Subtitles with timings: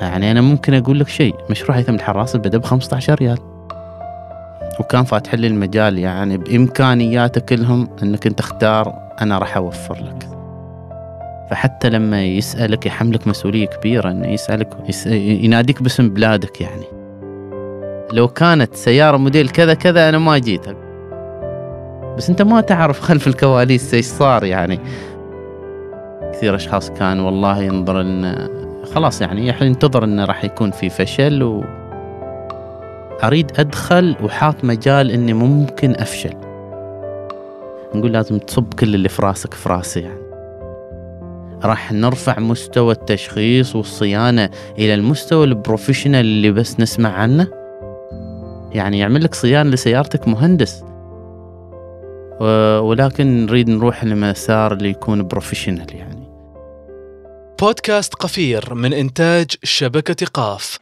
[0.00, 1.34] يعني أنا ممكن أقول لك شيء.
[1.50, 3.38] مشروع هيثم الحراس بدأ ب 15 ريال.
[4.80, 10.28] وكان فاتح لي المجال يعني بإمكانياته كلهم إنك أنت اختار أنا راح أوفر لك.
[11.50, 15.06] فحتى لما يسألك يحملك مسؤولية كبيرة إنه يسألك يس...
[15.06, 16.84] يناديك باسم بلادك يعني.
[18.12, 20.76] لو كانت سيارة موديل كذا كذا أنا ما جيتك
[22.16, 24.80] بس أنت ما تعرف خلف الكواليس إيش صار يعني.
[26.32, 28.48] كثير أشخاص كان والله ينظر إن
[28.84, 31.64] خلاص يعني ينتظر إنه راح يكون في فشل و
[33.24, 36.34] أريد أدخل وحاط مجال إني ممكن أفشل.
[37.94, 40.24] نقول لازم تصب كل اللي في راسك في راسي يعني.
[41.64, 47.48] راح نرفع مستوى التشخيص والصيانة إلى المستوى البروفيشنال اللي بس نسمع عنه.
[48.72, 50.84] يعني يعمل لك صيانة لسيارتك مهندس.
[52.80, 56.13] ولكن نريد نروح لمسار اللي يكون بروفيشنال يعني.
[57.64, 60.78] بودكاست قفير من إنتاج شبكة قاف.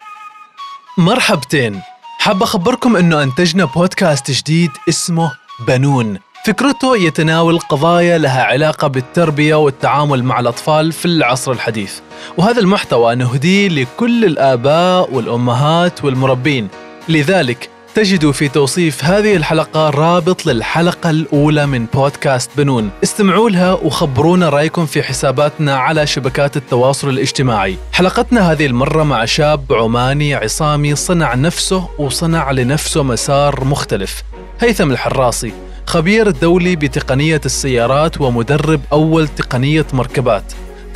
[0.98, 1.80] مرحبتين.
[2.18, 5.32] حاب أخبركم أنه أنتجنا بودكاست جديد اسمه
[5.68, 6.18] بنون.
[6.46, 12.00] فكرته يتناول قضايا لها علاقة بالتربية والتعامل مع الأطفال في العصر الحديث.
[12.36, 16.68] وهذا المحتوى نهديه لكل الآباء والأمهات والمربين.
[17.08, 22.90] لذلك تجدوا في توصيف هذه الحلقة رابط للحلقة الأولى من بودكاست بنون.
[23.02, 27.76] استمعوا لها وخبرونا رأيكم في حساباتنا على شبكات التواصل الاجتماعي.
[27.92, 34.22] حلقتنا هذه المرة مع شاب عماني عصامي صنع نفسه وصنع لنفسه مسار مختلف.
[34.60, 35.52] هيثم الحراسي
[35.86, 40.52] خبير دولي بتقنية السيارات ومدرب أول تقنية مركبات.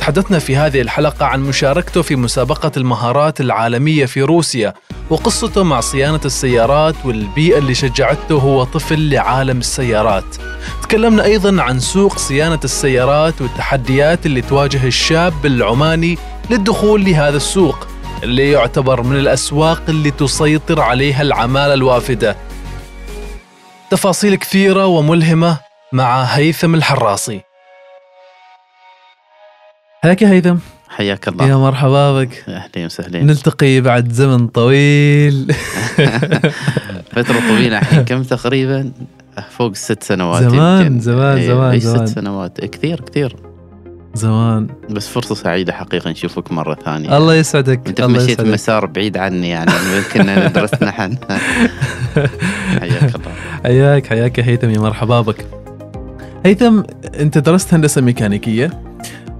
[0.07, 4.73] تحدثنا في هذه الحلقة عن مشاركته في مسابقة المهارات العالمية في روسيا
[5.09, 10.35] وقصته مع صيانة السيارات والبيئة اللي شجعته هو طفل لعالم السيارات.
[10.83, 16.17] تكلمنا أيضا عن سوق صيانة السيارات والتحديات اللي تواجه الشاب العماني
[16.49, 17.87] للدخول لهذا السوق
[18.23, 22.35] اللي يعتبر من الأسواق اللي تسيطر عليها العمالة الوافدة.
[23.91, 25.57] تفاصيل كثيرة وملهمة
[25.93, 27.46] مع هيثم الحراسي.
[30.07, 30.55] حياك يا هيثم.
[30.89, 31.47] حياك الله.
[31.49, 32.43] يا مرحبا بك.
[32.49, 33.25] أهلين وسهلين.
[33.25, 35.53] نلتقي بعد زمن طويل.
[37.15, 38.05] فترة طويلة الحين.
[38.05, 38.91] كم تقريبا؟
[39.49, 40.43] فوق ست سنوات.
[40.43, 40.99] زمان يمكن.
[40.99, 42.65] زمان إيه، زمان زمان ست سنوات.
[42.65, 43.35] كثير كثير.
[44.13, 44.67] زمان.
[44.89, 47.17] بس فرصة سعيدة حقيقة نشوفك مرة ثانية.
[47.17, 47.81] الله يسعدك.
[47.87, 48.49] أنت الله مشيت يسعدك.
[48.49, 49.71] مسار بعيد عني يعني
[50.13, 51.17] كنا ندرس نحن.
[52.79, 53.31] حياك الله.
[53.63, 54.69] حياك حياك يا هيثم.
[54.69, 55.45] يا مرحبا بك.
[56.45, 56.81] هيثم
[57.19, 58.86] أنت درست هندسة ميكانيكية.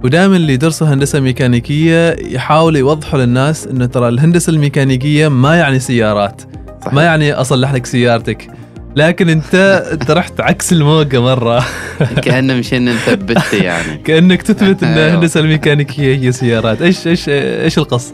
[0.04, 6.42] ودائما اللي يدرسوا هندسة ميكانيكية يحاولوا يوضحوا للناس إنه ترى الهندسة الميكانيكية ما يعني سيارات
[6.82, 6.94] صحيح.
[6.94, 8.48] ما يعني أصلح لك سيارتك
[8.96, 9.56] لكن أنت
[9.94, 11.66] أنت رحت عكس الموقع مرة.
[12.24, 13.98] كأنه مشينا نثبت يعني.
[14.06, 15.08] كأنك تثبت إن أيوة.
[15.08, 16.82] الهندسة الميكانيكية هي سيارات.
[16.82, 18.14] إيش إيش إيش القصة؟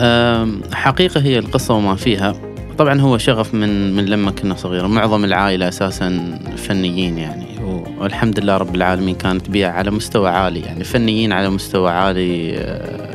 [0.00, 2.32] أم، حقيقة هي القصة وما فيها.
[2.78, 7.49] طبعا هو شغف من من لما كنا صغيرة معظم العائلة أساسا فنيين يعني.
[7.98, 13.10] والحمد لله رب العالمين كانت بيئة على مستوى عالي يعني فنيين على مستوى عالي أه،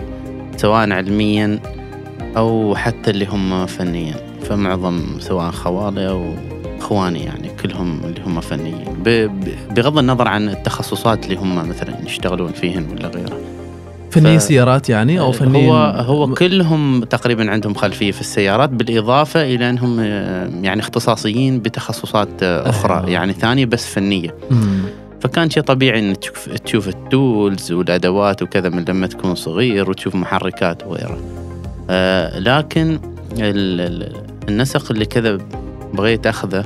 [0.57, 1.59] سواء علميا
[2.37, 6.33] أو حتى اللي هم فنيين فمعظم سواء خوالي أو
[6.77, 9.03] إخواني يعني كلهم اللي هم فنيين.
[9.75, 13.54] بغض النظر عن التخصصات اللي هم مثلا يشتغلون فيهن ولا غيره
[14.21, 19.69] فنيين سيارات يعني أو فنيين هو هو كلهم تقريبا عندهم خلفية في السيارات بالإضافة إلى
[19.69, 23.09] أنهم آه، يعني اختصاصيين بتخصصات آه، أخرى أيوة.
[23.09, 24.81] يعني ثانية بس فنية مم.
[25.21, 30.15] فكان شيء طبيعي ان تشوف تشوف ال tools والأدوات وكذا من لما تكون صغير وتشوف
[30.15, 31.17] محركات وغيره
[31.89, 32.99] آه لكن
[33.39, 34.13] ال- ال-
[34.49, 35.37] النسق اللي كذا
[35.93, 36.65] بغيت أخذه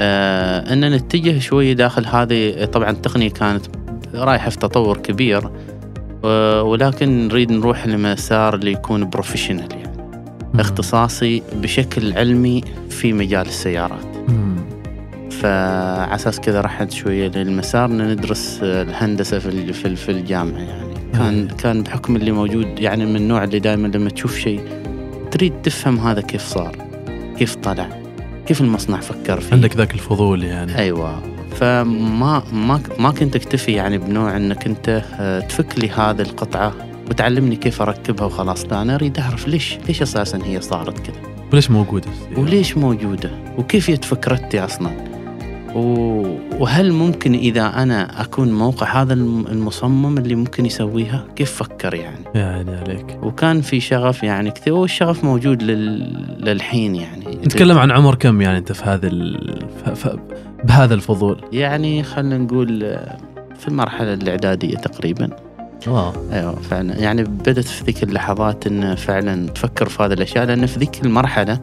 [0.00, 3.66] آه إن نتجه شوي داخل هذه طبعا التقنية كانت
[4.14, 5.50] رايحة في تطور كبير آه
[6.62, 9.98] ولكن نريد نروح لمسار اللي يكون professional يعني.
[10.54, 10.60] مم.
[10.60, 14.06] اختصاصي بشكل علمي في مجال السيارات.
[16.14, 20.94] أساس كذا رحت شوية للمسار ندرس الهندسة في في ال- في الجامعة يعني.
[21.12, 21.48] كان.
[21.48, 24.60] كان بحكم اللي موجود يعني من النوع اللي دائما لما تشوف شيء
[25.30, 26.76] تريد تفهم هذا كيف صار
[27.38, 27.88] كيف طلع
[28.46, 29.52] كيف المصنع فكر فيه.
[29.52, 30.78] عندك ذاك الفضول يعني.
[30.78, 31.22] أيوه.
[31.60, 36.72] فما ما ما كنت أكتفي يعني بنوع إنك أنت آه، تفك لي هذه القطعة
[37.10, 38.64] وتعلمني كيف أركبها وخلاص.
[38.66, 41.16] لا أنا أريد أعرف ليش ليش أساسا هي صارت كذا؟
[41.52, 44.90] وليش موجودة؟ وليش موجودة؟ وكيف فكرتي أصلا؟
[45.74, 45.80] و...
[46.58, 52.24] وهل ممكن إذا أنا أكون موقع هذا الم- المصمم اللي ممكن يسويها؟ كيف فكر يعني؟
[52.34, 53.18] يا عيني عليك.
[53.22, 55.98] وكان في شغف يعني كثير والشغف موجود لل...
[56.40, 57.26] للحين يعني.
[57.44, 59.66] نتكلم عن عمر كم يعني أنت في هذا ال...
[59.84, 59.88] ف...
[59.88, 60.16] ف...
[60.64, 61.40] بهذا الفضول.
[61.52, 63.16] يعني خلينا نقول آه،
[63.58, 65.30] في المرحلة الإعدادية تقريبا.
[65.86, 66.12] واو.
[66.32, 66.98] أيوه فعلا.
[66.98, 71.60] يعني بدت في ذيك اللحظات إن فعلا تفكر في هذه الأشياء لأن في ذيك المرحلة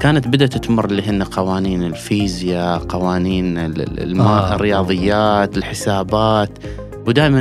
[0.00, 4.54] كانت بدأت تمر اللي هن قوانين الفيزياء، قوانين الماء آه.
[4.54, 6.58] الرياضيات، الحسابات.
[7.06, 7.40] ودائما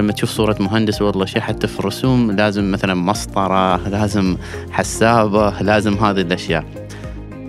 [0.00, 4.36] لما تشوف صورة مهندس والله شيء حتى في الرسوم لازم مثلا مسطرة، لازم
[4.70, 6.64] حسابة، لازم هذه الأشياء.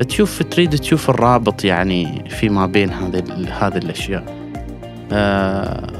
[0.08, 3.24] تشوف تريد تشوف الرابط يعني فيما بين هذه
[3.60, 4.24] هذه الأشياء.
[5.12, 6.00] آه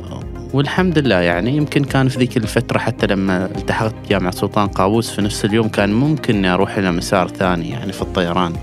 [0.54, 5.22] والحمد لله يعني يمكن كان في ذيك الفترة حتى لما التحقت بجامعة سلطان قابوس في
[5.22, 8.54] نفس اليوم كان ممكن إني أروح إلى مسار ثاني يعني في الطيران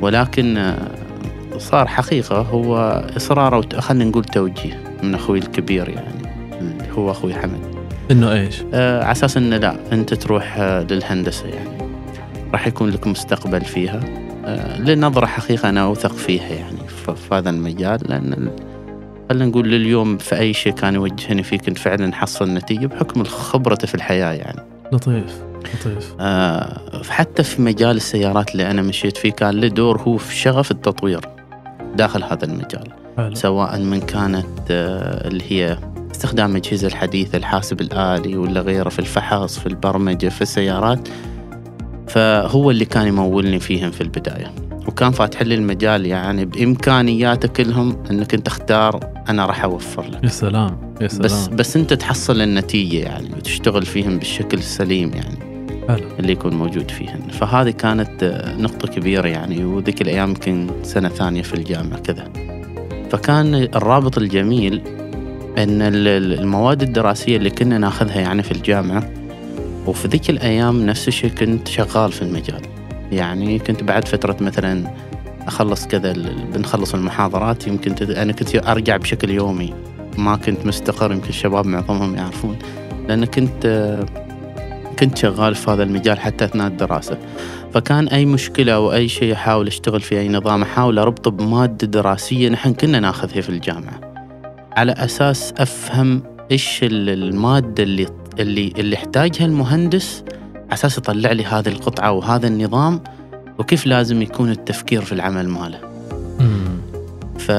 [0.00, 0.78] ولكن آه،
[1.58, 2.76] صار حقيقة هو
[3.16, 6.28] إصرار أو خلينا نقول توجيه من أخوي الكبير يعني
[6.60, 7.60] اللي هو أخوي حمد
[8.10, 11.90] إنه إيش؟ آه، على أساس إنه لا أنت تروح آه، للهندسة يعني
[12.52, 18.12] راح يكون لك مستقبل فيها آه، لنظرة حقيقة أنا أوثق فيها يعني في هذا المجال.
[18.12, 18.50] ال-
[19.30, 23.86] خلينا نقول لليوم في أي شيء كان يوجهني فيه كنت فعلا نحصل نتيجة بحكم خبرته
[23.86, 24.60] في الحياة يعني.
[24.92, 25.42] لطيف
[25.80, 26.14] لطيف.
[26.20, 30.70] آه، حتى في مجال السيارات اللي أنا مشيت فيه كان له دور هو في شغف
[30.70, 31.20] التطوير
[31.96, 32.88] داخل هذا المجال.
[33.16, 33.34] حلو.
[33.34, 35.78] سواء من كانت آه، اللي هي
[36.10, 41.08] استخدام الأجهزة الحديثة الحاسب الآلي ولا غيره في الفحص في البرمجة في السيارات.
[42.08, 44.52] فهو اللي كان يمولني فيهم في البداية.
[44.88, 50.24] وكان فاتح لي المجال يعني بإمكانياته كلهم أنك أنت اختار أنا راح أوفر لك.
[50.24, 51.22] يا سلام يا سلام.
[51.24, 55.38] بس بس أنت تحصل النتيجة يعني وتشتغل فيهم بالشكل السليم يعني
[55.88, 56.04] حلو.
[56.18, 57.20] اللي يكون موجود فيهن.
[57.30, 62.24] فهذه كانت نقطة كبيرة يعني وذيك الأيام يمكن سنة ثانية في الجامعة كذا.
[63.10, 64.82] فكان الرابط الجميل
[65.58, 69.10] أن ال- ال- المواد الدراسية اللي كنا ناخذها يعني في الجامعة
[69.86, 72.62] وفي ذيك الأيام نفس الشيء كنت شغال في المجال.
[73.12, 74.90] يعني كنت بعد فترة مثلا
[75.46, 76.12] أخلص كذا
[76.54, 78.10] بنخلص المحاضرات يمكن تد...
[78.10, 79.74] أنا كنت أرجع بشكل يومي.
[80.18, 82.58] ما كنت مستقر يمكن الشباب معظمهم يعرفون.
[83.08, 83.96] لأن كنت
[84.98, 87.18] كنت شغال في هذا المجال حتى أثناء الدراسة.
[87.74, 92.48] فكان أي مشكلة أو أي شيء أحاول أشتغل في أي نظام أحاول أربطه بمادة دراسية
[92.48, 94.00] نحن كنا ناخذها في الجامعة.
[94.72, 98.06] على أساس أفهم إيش ال- المادة اللي
[98.38, 100.24] اللي اللي يحتاجها المهندس
[100.72, 103.00] أساس يطلع لي هذه القطعة وهذا النظام
[103.58, 105.78] وكيف لازم يكون التفكير في العمل ماله.
[107.38, 107.50] ف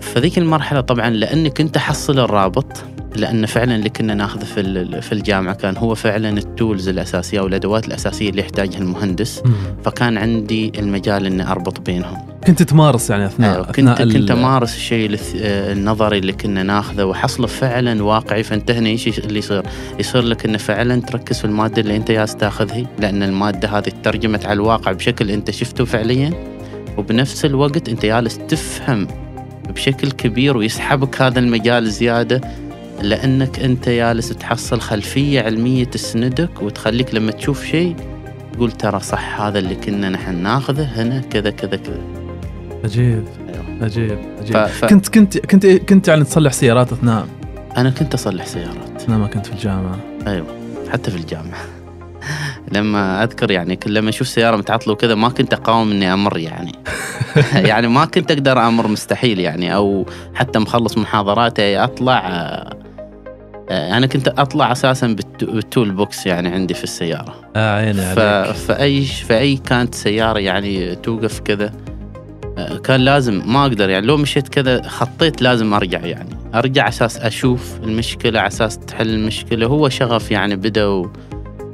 [0.00, 2.84] فذيك المرحلة طبعا لاني كنت احصل الرابط
[3.16, 7.86] لأن فعلا اللي كنا ناخذه في في الجامعة كان هو فعلا التولز الأساسية أو الأدوات
[7.86, 9.42] الأساسية اللي يحتاجها المهندس.
[9.44, 9.52] مم.
[9.84, 12.18] فكان عندي المجال إني أربط بينهم.
[12.46, 17.04] كنت تمارس يعني اثناء أيوة كنت أثناء كنت أمارس الشيء آه، النظري اللي كنا ناخذه
[17.04, 18.42] واحصله فعلا واقعي.
[18.42, 19.62] فانت هنا إيش اللي يصير؟
[19.98, 24.46] يصير لك إنه فعلا تركز في المادة اللي أنت جالس تاخذها لأن المادة هذه ترجمت
[24.46, 26.30] على الواقع بشكل أنت شفته فعليا.
[26.96, 29.06] وبنفس الوقت أنت جالس تفهم
[29.68, 32.40] بشكل كبير ويسحبك هذا المجال زيادة.
[33.02, 37.96] لأنك أنت جالس تحصل خلفية علمية تسندك وتخليك لما تشوف شيء
[38.52, 42.00] تقول ترى صح هذا اللي كنا نحن ناخذه هنا كذا كذا كذا.
[42.84, 43.24] عجيب.
[43.48, 43.84] أيوة.
[43.84, 44.18] عجيب.
[44.40, 44.66] عجيب.
[44.66, 44.84] ف...
[44.84, 47.26] كنت كنت كنت كنت يعني تصلح سيارات أثناء؟
[47.76, 48.96] أنا كنت أصلح سيارات.
[48.96, 49.98] أثناء ما كنت في الجامعة.
[50.26, 50.46] أيوه.
[50.92, 51.58] حتى في الجامعة.
[52.74, 56.72] لما أذكر يعني كل لما أشوف سيارة متعطلة وكذا ما كنت أقاوم إني أمر يعني.
[57.68, 62.87] يعني ما كنت أقدر أمر مستحيل يعني أو حتى مخلص محاضراتي أطلع آه،
[63.70, 67.34] أنا كنت أطلع أساسا بالت- بالتول بوكس يعني عندي في السيارة.
[67.56, 68.18] آه عيني ف...
[68.18, 68.56] عليك.
[68.56, 71.72] فأي فأي كانت سيارة يعني توقف كذا
[72.58, 76.28] آه، كان لازم ما أقدر يعني لو مشيت كذا خطيت لازم أرجع يعني.
[76.54, 79.66] أرجع أساس أشوف المشكلة على أساس تحل المشكلة.
[79.66, 81.10] هو شغف يعني بدا و...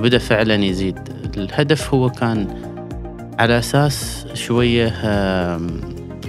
[0.01, 0.99] بدا فعلا يزيد.
[1.37, 2.47] الهدف هو كان
[3.39, 4.89] على أساس شوية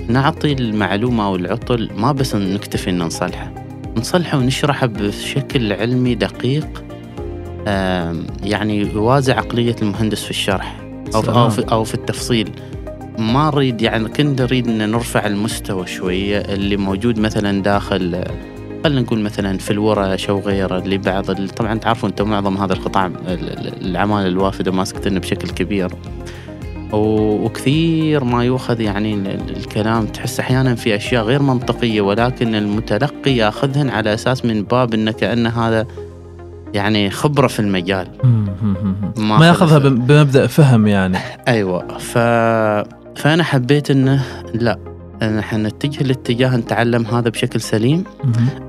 [0.07, 3.64] نعطي المعلومة أو العطل ما بس نكتفي ان نصلحه.
[3.97, 6.83] نصلحه ونشرحه بشكل علمي دقيق
[8.43, 10.77] يعني يوازي عقلية المهندس في الشرح
[11.15, 12.49] أو في أو في, أو في التفصيل.
[13.19, 18.23] ما نريد يعني كنا نريد إن نرفع المستوى شوية اللي موجود مثلا داخل
[18.83, 23.05] خلينا نقول مثلا في الورش أو غيره اللي بعض طبعا تعرفوا إنتم معظم هذا القطاع
[23.05, 25.89] ال- ال- العمالة الوافدة ماسكتنا بشكل كبير.
[26.97, 30.05] وكثير ما يؤخذ يعني ال- ال- الكلام.
[30.05, 35.47] تحس أحيانا في أشياء غير منطقية ولكن المتلقي يأخذهن على أساس من باب انه كأن
[35.47, 35.85] هذا
[36.73, 38.07] يعني خبرة في المجال.
[39.17, 41.17] ما ما يأخذها بمبدأ فهم يعني.
[41.47, 41.97] أيوه.
[41.97, 42.17] ف...
[43.15, 44.23] فأنا حبيت إنه
[44.53, 44.77] لا
[45.24, 48.03] نحن نتجه لاتجاه نتعلم هذا بشكل سليم.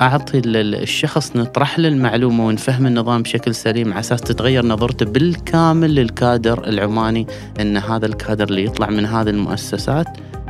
[0.01, 5.07] أعطي ال- ال- الشخص نطرح له المعلومة ونفهم النظام بشكل سليم على أساس تتغير نظرته
[5.07, 7.27] بالكامل للكادر العماني
[7.61, 10.07] أن هذا الكادر اللي يطلع من هذه المؤسسات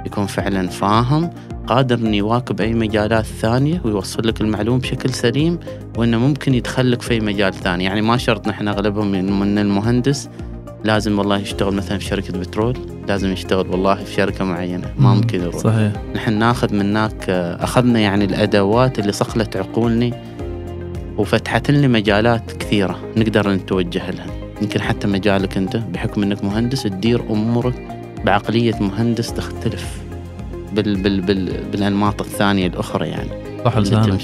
[0.06, 1.30] يكون فعلا فاهم
[1.66, 5.58] قادر انه يواكب أي مجالات ثانية ويوصل لك المعلومة بشكل سليم
[5.98, 7.84] وأنه ممكن يدخلك في مجال ثاني.
[7.84, 9.10] يعني ما شرط نحن أغلبهم
[9.40, 10.28] من المهندس
[10.84, 12.95] لازم والله يشتغل مثلا في شركة بترول.
[13.08, 15.92] لازم يشتغل والله في شركة معينة ما ممكن يروح صحيح.
[16.14, 20.10] نحن ناخذ من هناك أخذنا يعني الأدوات اللي صقلت عقولنا
[21.18, 24.26] وفتحت لنا مجالات كثيرة نقدر نتوجه لها.
[24.62, 27.88] يمكن حتى مجالك أنت بحكم إنك مهندس تدير أمورك
[28.24, 29.86] بعقلية مهندس تختلف
[30.72, 33.30] بال بال بال بالأنماط الثانية الأخرى يعني.
[33.64, 34.20] صح لسانك.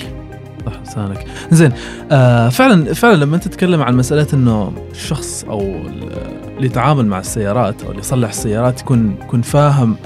[0.66, 1.26] صح لسانك.
[1.50, 1.72] زين
[2.10, 5.74] آه فعلا فعلا لما أنت تتكلم عن مسألة إنه الشخص أو
[6.56, 9.96] اللي يتعامل مع السيارات أو اللي يصلح السيارات يكون يكون فاهم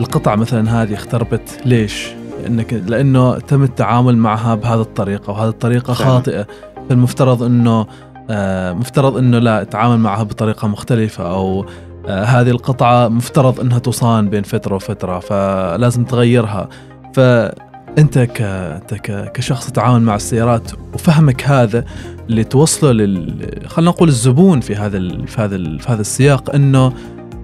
[0.00, 2.08] القطع مثلا هذه اختربت ليش؟
[2.46, 5.92] انك لأنه تم التعامل معها بهذه الطريقة وهذه الطريقة.
[5.92, 6.46] خاطئة
[6.88, 7.86] فالمفترض إنه
[8.30, 11.66] آه مفترض إنه لا اتعامل معها بطريقة مختلفة أو
[12.06, 16.68] آه هذه القطعة مفترض إنها تصان بين فترة وفترة فلازم تغيرها
[17.14, 18.42] فأنت ك...
[18.42, 19.32] أنت ك...
[19.32, 21.84] كشخص تتعامل مع السيارات وفهمك هذا
[22.30, 25.28] اللي توصله لل خلينا نقول الزبون في هذا ال...
[25.28, 25.80] في هذا ال...
[25.80, 26.92] في هذا السياق إنه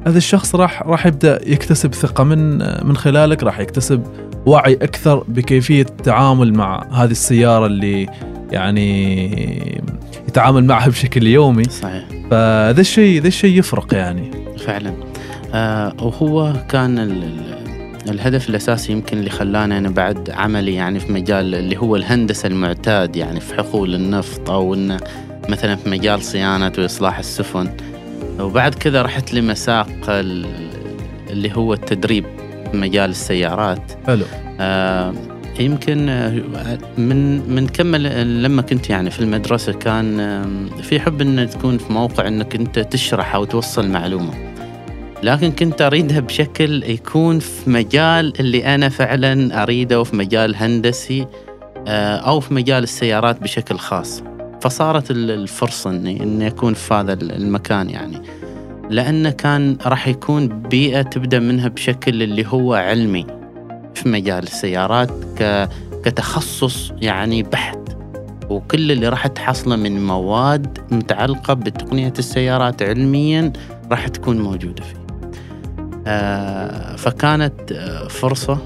[0.06, 4.02] هذا الشخص راح راح يبدأ يكتسب ثقة من من خلالك راح يكتسب
[4.46, 8.06] وعي أكثر بكيفية التعامل مع هذه السيارة اللي
[8.52, 9.88] يعني
[10.28, 11.64] يتعامل معها بشكل يومي.
[11.64, 12.04] صحيح.
[12.30, 14.30] فذا الشيء ذا الشيء يفرق يعني.
[14.58, 14.92] فعلا.
[15.54, 16.98] آه وهو كان
[18.08, 23.16] الهدف الأساسي يمكن اللي خلاني أنا بعد عملي يعني في مجال اللي هو الهندسة المعتاد
[23.16, 25.00] يعني في حقول النفط أو إنه
[25.48, 27.70] مثلا في مجال صيانة وإصلاح السفن.
[28.40, 32.24] وبعد كذا رحت لمساق اللي هو التدريب
[32.70, 33.92] في مجال السيارات.
[34.06, 34.24] حلو.
[34.60, 35.14] آه
[35.60, 36.42] يمكن آه،
[36.98, 40.42] من من كمل لما كنت يعني في المدرسة كان
[40.82, 44.47] في حب إن تكون في موقع إنك أنت تشرح أو توصل معلومة.
[45.22, 51.26] لكن كنت أريدها بشكل يكون في مجال اللي أنا فعلا أريده وفي مجال هندسي
[51.88, 54.22] آه، أو في مجال السيارات بشكل خاص.
[54.60, 58.22] فصارت الفرصة اني إني أكون في هذا المكان يعني.
[58.90, 63.26] لأنه كان راح يكون بيئة تبدأ منها بشكل اللي هو علمي
[63.94, 65.10] في مجال السيارات
[66.04, 67.78] كتخصص يعني بحت.
[68.50, 73.52] وكل اللي راح تحصله من مواد متعلقة بتقنية السيارات علميا
[73.90, 74.97] راح تكون موجودة فيه.
[76.96, 78.58] فكانت آه، فرصة.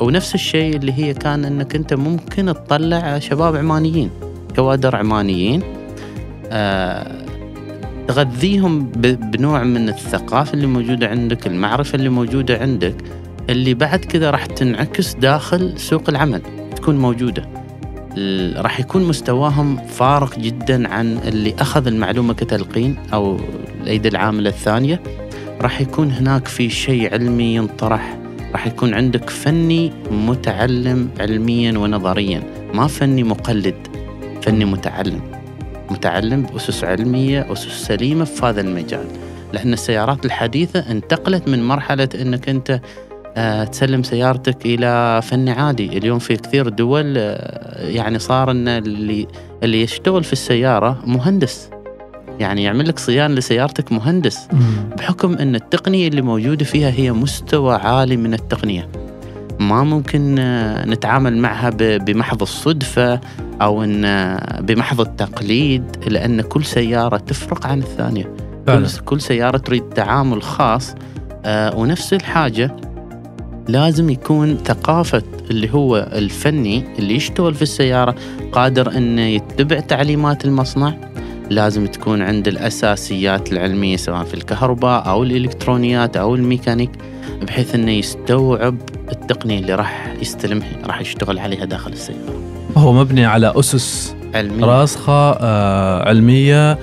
[0.00, 4.10] ونفس الشيء اللي هي كان إنك أنت ممكن تطلع شباب عمانيين
[4.56, 5.62] كوادر عمانيين.
[6.50, 7.20] آه
[8.08, 12.94] تغذيهم بنوع من الثقافة اللي موجودة عندك المعرفة اللي موجودة عندك
[13.50, 16.42] اللي بعد كذا راح تنعكس داخل سوق العمل
[16.76, 17.48] تكون موجودة.
[18.56, 23.40] راح يكون مستواهم فارق جدا عن اللي أخذ المعلومة كتلقين أو
[23.82, 25.02] الأيدي العاملة الثانية.
[25.60, 28.18] راح يكون هناك في شيء علمي ينطرح.
[28.52, 32.42] راح يكون عندك فني متعلم علميا ونظريا
[32.74, 33.88] ما فني مقلد
[34.42, 35.20] فني متعلم.
[35.90, 39.06] متعلم بأسس علمية أسس سليمة في هذا المجال.
[39.52, 42.80] لأن السيارات الحديثة انتقلت من مرحلة أنك أنت
[43.36, 45.98] آه، تسلم سيارتك إلى فني عادي.
[45.98, 49.26] اليوم في كثير دول آه، يعني صار إن اللي
[49.62, 51.70] اللي يشتغل في السيارة مهندس.
[52.40, 54.48] يعني يعمل لك صيانة لسيارتك مهندس
[54.98, 58.88] بحكم إن التقنية اللي موجودة فيها هي مستوى عالي من التقنية.
[59.60, 63.20] ما ممكن آه، نتعامل معها بمحض الصدفة
[63.62, 68.34] أو إن بمحض التقليد لأن كل سيارة تفرق عن الثانية.
[68.66, 68.88] فعلا.
[69.04, 70.94] كل سيارة تريد تعامل خاص
[71.48, 72.76] ونفس الحاجة
[73.68, 78.14] لازم يكون ثقافة اللي هو الفني اللي يشتغل في السيارة
[78.52, 81.09] قادر أنه يتبع تعليمات المصنع.
[81.50, 86.90] لازم تكون عند الأساسيات العلمية سواء في الكهرباء أو الإلكترونيات أو الميكانيك
[87.42, 88.76] بحيث أنه يستوعب
[89.12, 92.40] التقنية اللي راح يستلمها راح يشتغل عليها داخل السيارة.
[92.76, 94.64] هو مبني على أسس علمية.
[94.64, 96.78] راسخة آه علمية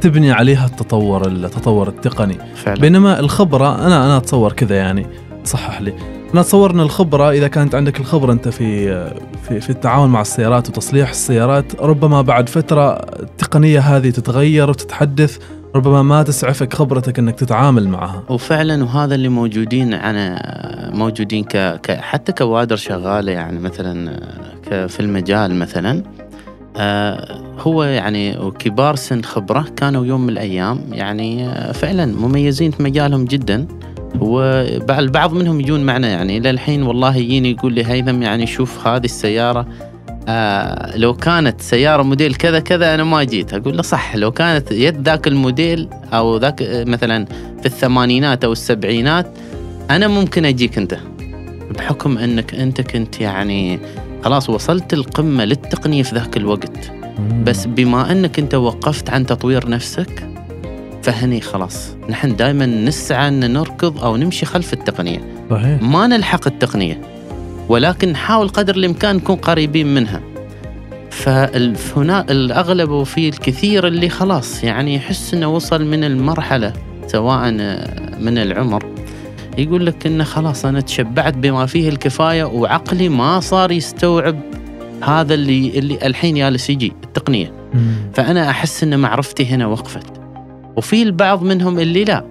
[0.00, 2.36] تبني عليها التطور التطور التقني.
[2.54, 2.80] فعلا.
[2.80, 5.06] بينما الخبرة أنا أنا أتصور كذا يعني
[5.44, 5.92] صحح لي.
[6.32, 8.88] أنا اتصور ان الخبرة إذا كانت عندك الخبرة أنت في
[9.48, 15.38] في في التعامل مع السيارات وتصليح السيارات ربما بعد فترة التقنية هذه تتغير وتتحدث
[15.74, 18.22] ربما ما تسعفك خبرتك إنك تتعامل معها.
[18.28, 20.42] وفعلا وهذا اللي موجودين أنا
[20.94, 21.56] موجودين ك...
[21.56, 24.20] ك حتى كوادر شغالة يعني مثلا
[24.86, 26.02] في المجال مثلا
[26.76, 33.24] آه هو يعني وكبار سن خبرة كانوا يوم من الأيام يعني فعلا مميزين في مجالهم
[33.24, 33.66] جدا.
[34.20, 39.04] وبعض منهم يجون معنا يعني إلى الحين والله يجيني يقول لي هيثم يعني شوف هذه
[39.04, 39.66] السيارة
[40.28, 44.72] آه لو كانت سيارة موديل كذا كذا أنا ما جيت أقول له صح لو كانت
[44.72, 47.24] يد ذاك الموديل أو ذاك مثلا
[47.60, 49.26] في الثمانينات أو السبعينات
[49.90, 50.96] أنا ممكن أجيك أنت
[51.78, 53.78] بحكم أنك أنت كنت يعني
[54.24, 56.92] خلاص وصلت القمة للتقنية في ذاك الوقت.
[57.44, 60.31] بس بما أنك أنت وقفت عن تطوير نفسك
[61.02, 61.88] فهني خلاص.
[62.08, 65.20] نحن دائما نسعى أن نركض أو نمشي خلف التقنية.
[65.50, 65.82] صحيح.
[65.82, 67.00] ما نلحق التقنية
[67.68, 70.20] ولكن نحاول قدر الإمكان نكون قريبين منها.
[71.10, 76.72] فهنا الأغلب وفي الكثير اللي خلاص يعني يحس إنه وصل من المرحلة
[77.06, 77.50] سواء
[78.20, 78.84] من العمر.
[79.58, 84.40] يقول لك إنه خلاص أنا تشبعت بما فيه الكفاية وعقلي ما صار يستوعب
[85.02, 87.52] هذا اللي اللي الحين جالس يجي التقنية.
[87.74, 87.94] مم.
[88.14, 90.21] فأنا أحس إن معرفتي هنا وقفت.
[90.76, 92.24] وفي البعض منهم اللي لا.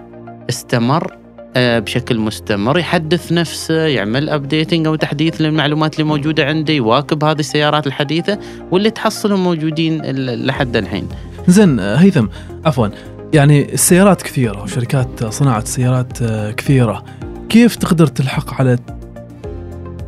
[0.50, 1.22] استمر
[1.56, 7.40] آه، بشكل مستمر يحدث نفسه يعمل ابديتنج أو تحديث للمعلومات اللي موجودة عنده يواكب هذه
[7.40, 8.40] السيارات الحديثة
[8.72, 10.02] واللي تحصلهم موجودين
[10.46, 11.08] لحد الحين.
[11.48, 12.28] زين آه، هيثم
[12.66, 12.88] عفوا.
[13.34, 17.04] يعني السيارات كثيرة وشركات صناعة السيارات آه، كثيرة.
[17.50, 18.78] كيف تقدر تلحق على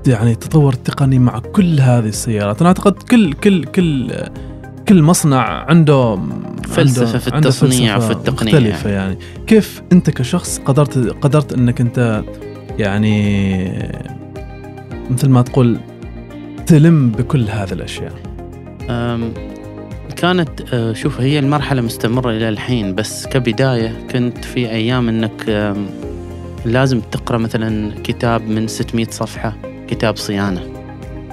[0.07, 4.11] يعني التطور التقني مع كل هذه السيارات؟ أنا أعتقد كل كل كل
[4.87, 6.19] كل مصنع عنده
[6.67, 7.27] فلسفة عنده- في
[7.67, 9.17] التصنيع وفي التقنية مختلفة يعني.
[9.47, 12.23] كيف أنت كشخص قدرت قدرت أنك أنت
[12.79, 13.89] يعني
[15.09, 15.77] مثل ما تقول
[16.65, 18.13] تلم بكل هذه الأشياء؟
[18.89, 19.33] أم،
[20.15, 25.85] كانت أه، شوف هي المرحلة مستمرة إلى الحين بس كبداية كنت في أيام أنك أم،
[26.65, 29.53] لازم تقرأ مثلا كتاب من 600 صفحة
[29.87, 30.61] كتاب صيانة.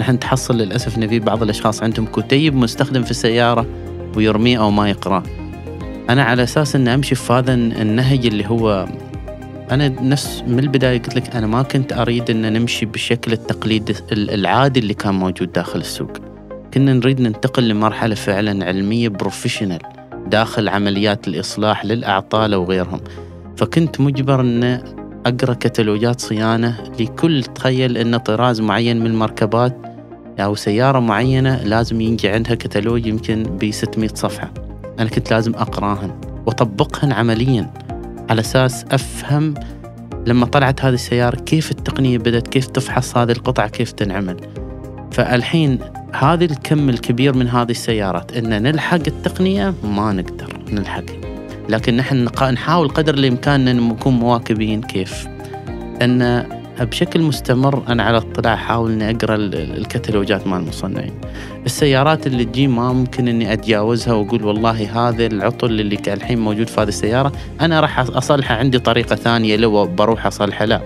[0.00, 3.66] نحن تحصل للأسف أن في بعض الأشخاص عندهم كتيب مستخدم في السيارة
[4.16, 5.22] ويرميه أو ما يقرأ.
[6.10, 8.88] أنا على أساس أن أمشي في هذا النهج اللي هو
[9.70, 14.80] أنا نفس من البداية قلت لك أنا ما كنت أريد أن نمشي بالشكل التقليدي العادي
[14.80, 16.12] اللي كان موجود داخل السوق.
[16.74, 19.78] كنا نريد ننتقل لمرحلة فعلا علمية بروفيشنال
[20.26, 23.00] داخل عمليات الإصلاح للأعطال وغيرهم
[23.56, 24.82] فكنت مجبر أن
[25.26, 29.89] أقرأ كتالوجات صيانة لكل تخيل أن طراز معين من المركبات
[30.38, 34.52] أو سيارة معينة لازم ينجي عندها كتالوج يمكن ب 600 صفحة.
[34.98, 37.70] أنا كنت لازم أقراهن وأطبقهن عمليا
[38.30, 39.54] على أساس أفهم
[40.26, 44.36] لما طلعت هذه السيارة كيف التقنية بدأت كيف تفحص هذه القطعة كيف تنعمل.
[45.12, 45.78] فالحين
[46.12, 51.04] هذا الكم الكبير من هذه السيارات إن نلحق التقنية ما نقدر نلحق.
[51.68, 55.28] لكن نحن نحاول قدر الإمكان إن نكون مواكبين كيف.
[56.02, 56.46] إن
[56.84, 61.12] بشكل مستمر أنا على اطلاع أحاول إني أقرأ ال- ال- الكتالوجات مال المصنعين.
[61.66, 66.80] السيارات اللي تجي ما ممكن إني أتجاوزها وأقول والله هذا العطل اللي الحين موجود في
[66.80, 70.80] هذه السيارة أنا راح أصلحه عندي طريقة ثانية لو بروح أصلحه لا.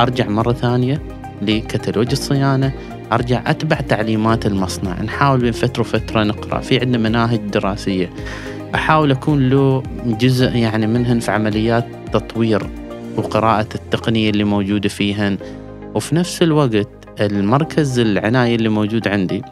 [0.00, 1.02] أرجع مرة ثانية
[1.42, 2.72] لكتالوج الصيانة
[3.12, 8.10] أرجع أتبع تعليمات المصنع نحاول بين فترة وفترة نقرأ في عندنا مناهج دراسية.
[8.74, 12.66] أحاول أكون له جزء يعني منهن في عمليات تطوير.
[13.16, 15.38] وقراءة التقنية اللي موجودة فيهن
[15.94, 16.88] وفي نفس الوقت
[17.20, 19.42] المركز العناية اللي موجود عندي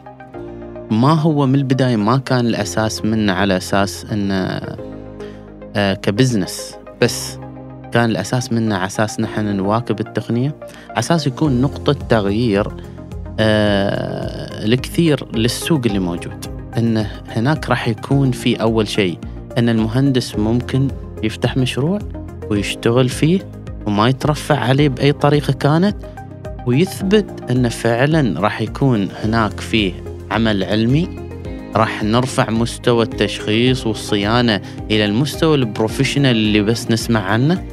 [0.91, 4.61] ما هو من البداية ما كان الأساس منه على أساس إنه
[5.75, 7.37] آه، كبزنس بس
[7.91, 10.55] كان الأساس منه على أساس نحن نواكب التقنية
[10.89, 12.67] على أساس يكون نقطة تغيير
[13.39, 16.45] آه، الكثير للسوق اللي موجود.
[16.77, 19.17] انه هناك راح يكون في أول شيء
[19.57, 20.87] إن المهندس ممكن
[21.23, 21.99] يفتح مشروع
[22.51, 23.39] ويشتغل فيه
[23.85, 25.97] وما يترفع عليه بأي طريقة كانت
[26.67, 29.93] ويثبت إنه فعلا راح يكون هناك فيه
[30.31, 31.21] عمل علمي
[31.75, 34.61] راح نرفع مستوى التشخيص والصيانة
[34.91, 37.63] إلى المستوى ال professional اللي بس نسمع عنه.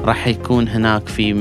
[0.00, 1.32] راح يكون هناك في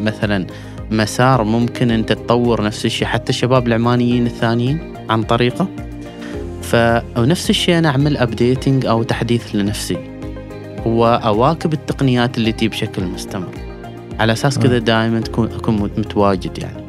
[0.00, 0.46] مثلا
[0.90, 5.68] مسار ممكن أنت تطور نفس الشيء حتى الشباب العمانيين الثانيين عن طريقه.
[6.62, 6.76] ف
[7.18, 10.13] ونفس الشيء أنا أعمل updating أو تحديث لنفسي.
[10.86, 13.54] واواكب التقنيات اللي تجي بشكل مستمر.
[14.20, 16.84] على أساس كذا دائما تكون أكون متواجد يعني.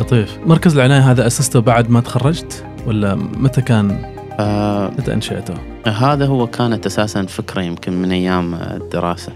[0.00, 0.38] لطيف.
[0.46, 4.04] مركز العناية هذا أسسته بعد ما تخرجت ولا متى كان؟
[4.40, 5.54] آه متى أنشأته
[5.86, 9.32] هذا هو كانت أساسا فكرة يمكن من أيام الدراسة.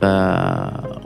[0.00, 0.04] ف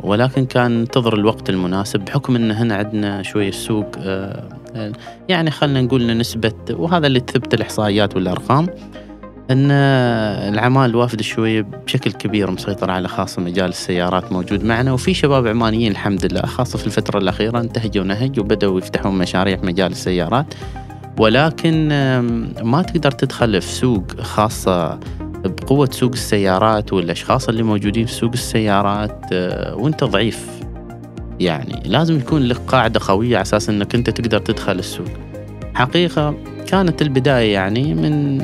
[0.02, 4.92] ولكن كان ننتظر الوقت المناسب بحكم إن هنا عندنا شوية السوق آه، آه،
[5.28, 8.66] يعني خلينا نقول نسبة وهذا اللي تثبت الإحصائيات والأرقام.
[9.50, 9.70] إن
[10.54, 15.92] العمال الوافد شوية بشكل كبير مسيطر على خاصه مجال السيارات موجود معنا وفي شباب عمانيين
[15.92, 20.54] الحمد لله خاصة في الفترة الأخيرة انتهجوا نهج وبدأوا يفتحون مشاريع في مجال السيارات.
[21.18, 21.88] ولكن
[22.62, 24.98] ما تقدر تدخل في سوق خاصة
[25.44, 30.48] بقوة سوق السيارات والأشخاص اللي موجودين في سوق السيارات آه، وأنت ضعيف.
[31.40, 35.25] يعني لازم يكون لك قاعدة قوية على أساس أنك أنت تقدر تدخل السوق.
[35.76, 36.34] حقيقة
[36.68, 38.36] كانت البداية يعني من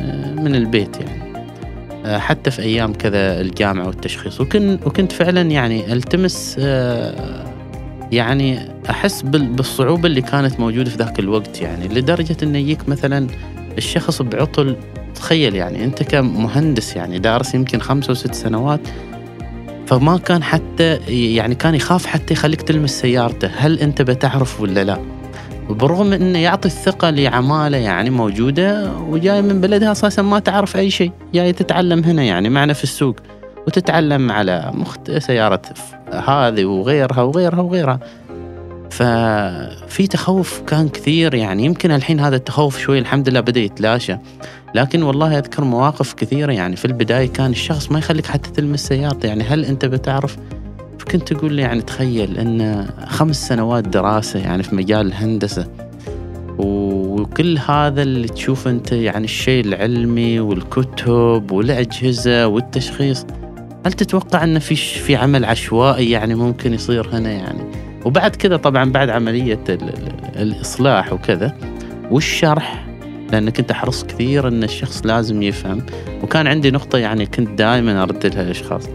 [0.44, 1.22] من البيت يعني.
[2.18, 4.40] حتى في أيام كذا الجامعة والتشخيص.
[4.40, 7.44] وكن وكنت فعلا يعني ألتمس آه،
[8.12, 8.58] يعني
[8.90, 11.88] أحس بال- بالصعوبة اللي كانت موجودة في ذاك الوقت يعني.
[11.88, 13.26] لدرجة إنه يجيك مثلا
[13.78, 14.76] الشخص بعطل
[15.14, 18.80] تخيل يعني أنت كمهندس يعني دارس يمكن خمسة وست سنوات
[19.86, 20.96] فما كان حتى
[21.34, 23.50] يعني كان يخاف حتى يخليك تلمس سيارته.
[23.56, 24.98] هل أنت بتعرف ولا لا؟
[25.68, 31.12] وبرغم إنه يعطي الثقة لعمالة يعني موجودة وجاي من بلدها أساسا ما تعرف أي شيء
[31.34, 33.16] جاي تتعلم هنا يعني معنا في السوق
[33.66, 35.10] وتتعلم على مخت...
[35.10, 35.62] سيارة
[36.12, 38.00] هذه وغيرها وغيرها وغيرها.
[38.90, 44.16] ففي تخوف كان كثير يعني يمكن الحين هذا التخوف شوي الحمد لله بدأ يتلاشى.
[44.74, 49.26] لكن والله أذكر مواقف كثيرة يعني في البداية كان الشخص ما يخليك حتى تلمس سيارته
[49.26, 50.36] يعني هل أنت بتعرف
[51.02, 55.66] فكنت أقول له يعني تخيل إن خمس سنوات دراسة يعني في مجال الهندسة
[56.58, 63.26] وكل هذا اللي تشوف أنت يعني الشيء العلمي والكتب والأجهزة والتشخيص
[63.86, 67.60] هل تتوقع انه في في عمل عشوائي يعني ممكن يصير هنا يعني؟
[68.04, 71.56] وبعد كذا طبعا بعد عملية ال- ال- الإصلاح وكذا
[72.10, 72.86] والشرح
[73.32, 75.86] لأنك أنت حرص كثير إن الشخص لازم يفهم
[76.22, 78.88] وكان عندي نقطة يعني كنت دائما أرد لها الاشخاص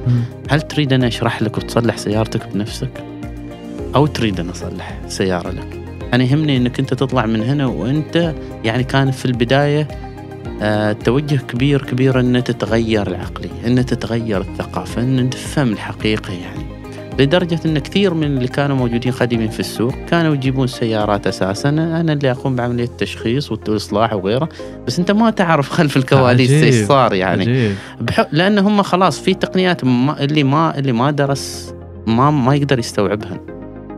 [0.49, 2.89] هل تريد أن أشرح لك وتصلح سيارتك بنفسك؟
[3.95, 5.81] أو تريد أن أصلح سيارة لك؟
[6.13, 9.87] أنا يهمني أنك أنت تطلع من هنا وأنت يعني كان في البداية
[10.61, 16.66] آه توجه كبير كبير أن تتغير العقلية أن تتغير الثقافة أن تفهم الحقيقة يعني
[17.19, 21.69] لدرجة أن كثير من اللي كانوا موجودين خادمين في السوق كانوا يجيبون سيارات أساسا.
[21.69, 24.49] أنا اللي أقوم بعملية التشخيص والإصلاح وغيره.
[24.87, 26.51] بس أنت ما تعرف خلف الكواليس.
[26.51, 27.41] إيش صار يعني.
[27.41, 27.75] عجيب.
[28.01, 28.27] بح...
[28.31, 30.23] لأن هم خلاص في تقنيات ما...
[30.23, 31.73] اللي ما اللي ما درس
[32.07, 33.39] ما ما يقدر يستوعبها.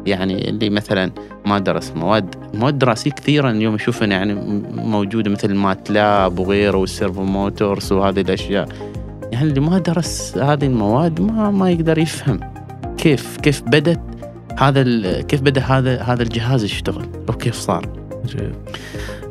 [0.05, 1.11] يعني اللي مثلا
[1.45, 6.90] ما درس مواد مواد دراسية كثيره اليوم اشوفها يعني م- موجودة مثل ماتلاب وغيره وال
[6.90, 8.67] servo motors وهذه الأشياء.
[9.31, 12.58] يعني اللي ما درس هذه المواد ما ما يقدر يفهم.
[12.99, 13.99] كيف كيف بدت
[14.57, 15.21] هذا.
[15.21, 17.89] كيف بدأ هذا هذا الجهاز يشتغل أو كيف صار؟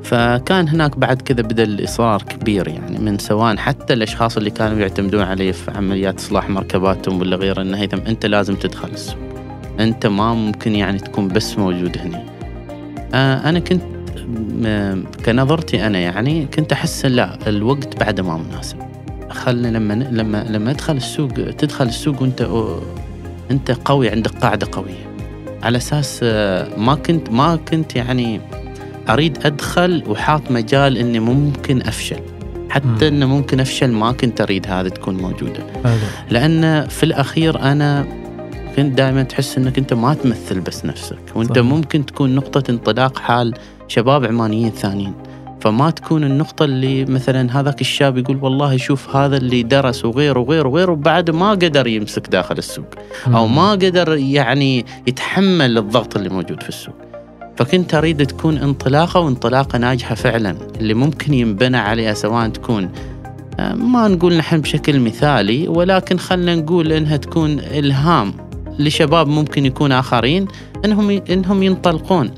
[0.03, 5.23] فكان هناك بعد كذا بدا الاصرار كبير يعني من سواء حتى الأشخاص اللي كانوا يعتمدون
[5.23, 9.19] علي في عمليات إصلاح مركباتهم ولا غيره أنه هيثم أنت لازم تدخل السوق.
[9.81, 12.25] أنت ما ممكن يعني تكون بس موجود هنا
[13.15, 13.83] آه أنا كنت
[15.27, 18.77] كنظرتي أنا يعني كنت أحس لا الوقت بعده ما مناسب.
[19.31, 22.49] خلنا لما لما لما أدخل السوق تدخل السوق وأنت
[23.51, 25.09] أنت قوي عندك قاعدة قوية.
[25.63, 28.41] على أساس آه، ما كنت ما كنت يعني
[29.11, 32.21] أريد أدخل وحاط مجال إني ممكن أفشل.
[32.71, 35.67] حتى إنه ممكن أفشل ما كنت أريد هذا تكون موجودة.
[36.31, 38.07] لأن في الأخير أنا
[38.77, 41.65] كنت دائما تحس إنك أنت ما تمثل بس نفسك وأنت صحيح.
[41.65, 43.55] ممكن تكون نقطة انطلاق حال
[43.89, 45.15] شباب عمانيين ثانيين.
[45.61, 50.69] فما تكون النقطة اللي مثلا هذاك الشاب يقول والله شوف هذا اللي درس وغيره وغيره
[50.69, 52.87] وغيره وبعد ما قدر يمسك داخل السوق
[53.27, 56.95] أو ما قدر يعني يتحمل الضغط اللي موجود في السوق.
[57.57, 62.91] فكنت أريد تكون انطلاقة وانطلاقة ناجحة فعلا اللي ممكن ينبنى عليها سواء تكون
[63.61, 68.35] آه، ما نقول نحن بشكل مثالي ولكن خلينا نقول إنها تكون إلهام
[68.79, 70.49] لشباب ممكن يكون آخرين
[70.85, 72.31] إنهم إنهم ينطلقون.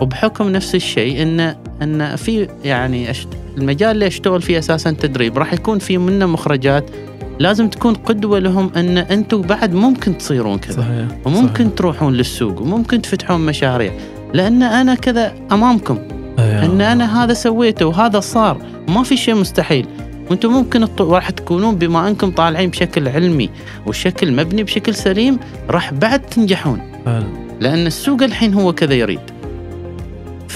[0.00, 3.12] وبحكم نفس الشيء إن إن في يعني
[3.58, 6.90] المجال اللي أشتغل فيه أساسا تدريب راح يكون في منه مخرجات
[7.38, 11.76] لازم تكون قدوة لهم إن أنتم بعد ممكن تصيرون كذا صحيح وممكن صحيح.
[11.76, 13.92] تروحون للسوق وممكن تفتحون مشاريع
[14.34, 15.98] لأن أنا كذا أمامكم
[16.38, 16.64] أيوة.
[16.64, 19.86] إن أنا هذا سويته وهذا صار ما في شيء مستحيل
[20.30, 23.50] وأنتم ممكن راح تكونون بما أنكم طالعين بشكل علمي
[23.86, 25.38] وشكل مبني بشكل سليم
[25.70, 27.24] راح بعد تنجحون حلو.
[27.60, 29.20] لأن السوق الحين هو كذا يريد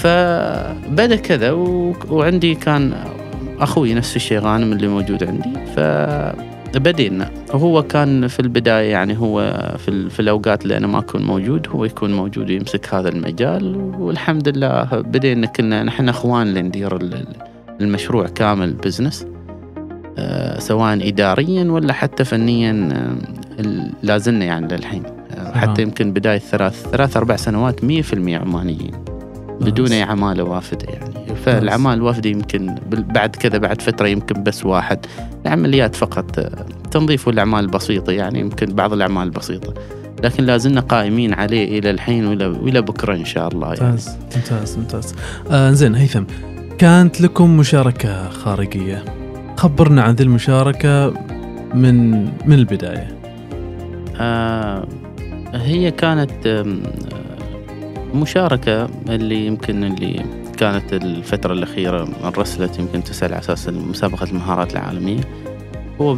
[0.05, 1.93] فبدأ كذا و...
[2.09, 2.93] وعندي كان
[3.59, 5.49] أخوي نفس الشيء غانم اللي موجود عندي.
[5.75, 7.31] فبدينا.
[7.53, 9.41] وهو كان في البداية يعني هو
[9.77, 10.09] في, ال...
[10.09, 14.83] في الأوقات اللي أنا ما أكون موجود هو يكون موجود ويمسك هذا المجال والحمد لله
[14.91, 17.25] بدينا كنا نحن أخوان اللي ندير ال-
[17.81, 19.25] المشروع كامل بزنس
[20.17, 22.89] آه، سواء اداريا ولا حتى فنيا
[23.59, 25.03] آه، لا زلنا يعني للحين.
[25.37, 25.81] آه، حتى.
[25.81, 27.87] يمكن بداية ثلاث ثلاث أربع سنوات 100%
[28.29, 28.91] عمانيين.
[29.61, 31.35] بدون أي عماله وافده يعني.
[31.35, 35.05] فالعمال الوافدة يمكن بعد كذا بعد فترة يمكن بس واحد.
[35.45, 36.39] العمليات فقط
[36.91, 39.73] تنظيف والاعمال البسيطه يعني يمكن بعض الأعمال البسيطه
[40.23, 43.89] لكن لا زلنا قائمين عليه إلى الحين والى وإلى بكرة إن شاء الله يعني.
[43.89, 45.15] ممتاز ممتاز ممتاز.
[45.51, 46.23] آه زين هيثم
[46.77, 49.05] كانت لكم مشاركة خارجية.
[49.57, 51.13] خبرنا عن ذي المشاركة
[51.73, 53.19] من من البداية.
[54.19, 54.87] آه
[55.53, 56.65] هي كانت آه،
[58.15, 60.25] مشاركة اللي يمكن اللي
[60.57, 65.21] كانت الفترة الأخيرة انرسلت يمكن تسأل على أساس مسابقة المهارات العالمية.
[66.01, 66.17] هو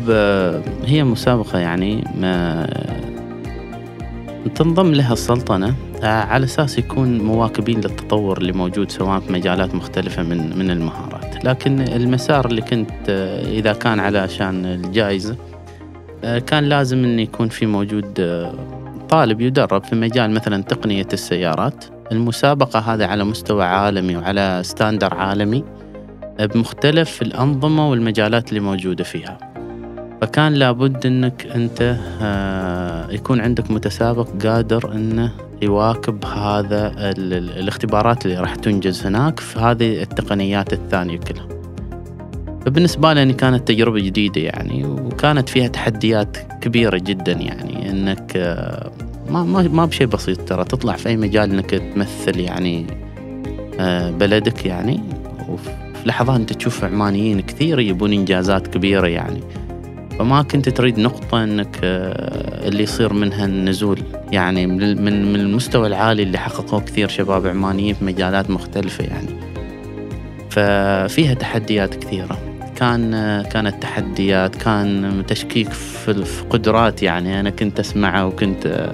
[0.85, 2.67] هي مسابقة يعني ما
[4.55, 10.23] تنضم لها السلطنة آه، على أساس يكون مواكبين للتطور اللي موجود سواء في مجالات مختلفة
[10.23, 15.35] من من المهارات، لكن المسار اللي كنت آه، إذا كان علشان الجائزة
[16.23, 18.19] آه، كان لازم انه يكون في موجود
[19.09, 25.63] طالب يدرب في مجال مثلا تقنية السيارات، المسابقة هذه على مستوى عالمي وعلى ستاندر عالمي
[26.39, 29.37] بمختلف الأنظمة والمجالات اللي موجودة فيها.
[30.21, 31.97] فكان لابد إنك أنت
[33.11, 40.73] يكون عندك متسابق قادر إنه يواكب هذا الاختبارات اللي راح تنجز هناك في هذه التقنيات
[40.73, 41.56] الثانية كلها
[42.67, 48.91] فبالنسبة لي كانت تجربة جديدة يعني وكانت فيها تحديات كبيرة جدا يعني إنك آه،
[49.29, 52.85] ما ما ما بشيء بسيط ترى تطلع في أي مجال إنك تمثل يعني
[53.79, 54.99] آه، بلدك يعني
[55.49, 55.69] وفي
[56.05, 59.39] لحظات أنت تشوف عمانيين كثير يبون إنجازات كبيرة يعني.
[60.19, 63.99] فما كنت تريد نقطة إنك آه، اللي يصير منها النزول
[64.31, 69.29] يعني من من المستوى العالي اللي حققوه كثير شباب عمانيين في مجالات مختلفة يعني.
[70.49, 72.46] ففيها تحديات كثيرة.
[72.77, 73.11] كان
[73.41, 77.39] كانت تحديات كان تشكيك في قدرات يعني.
[77.39, 78.91] أنا كنت أسمعه وكنت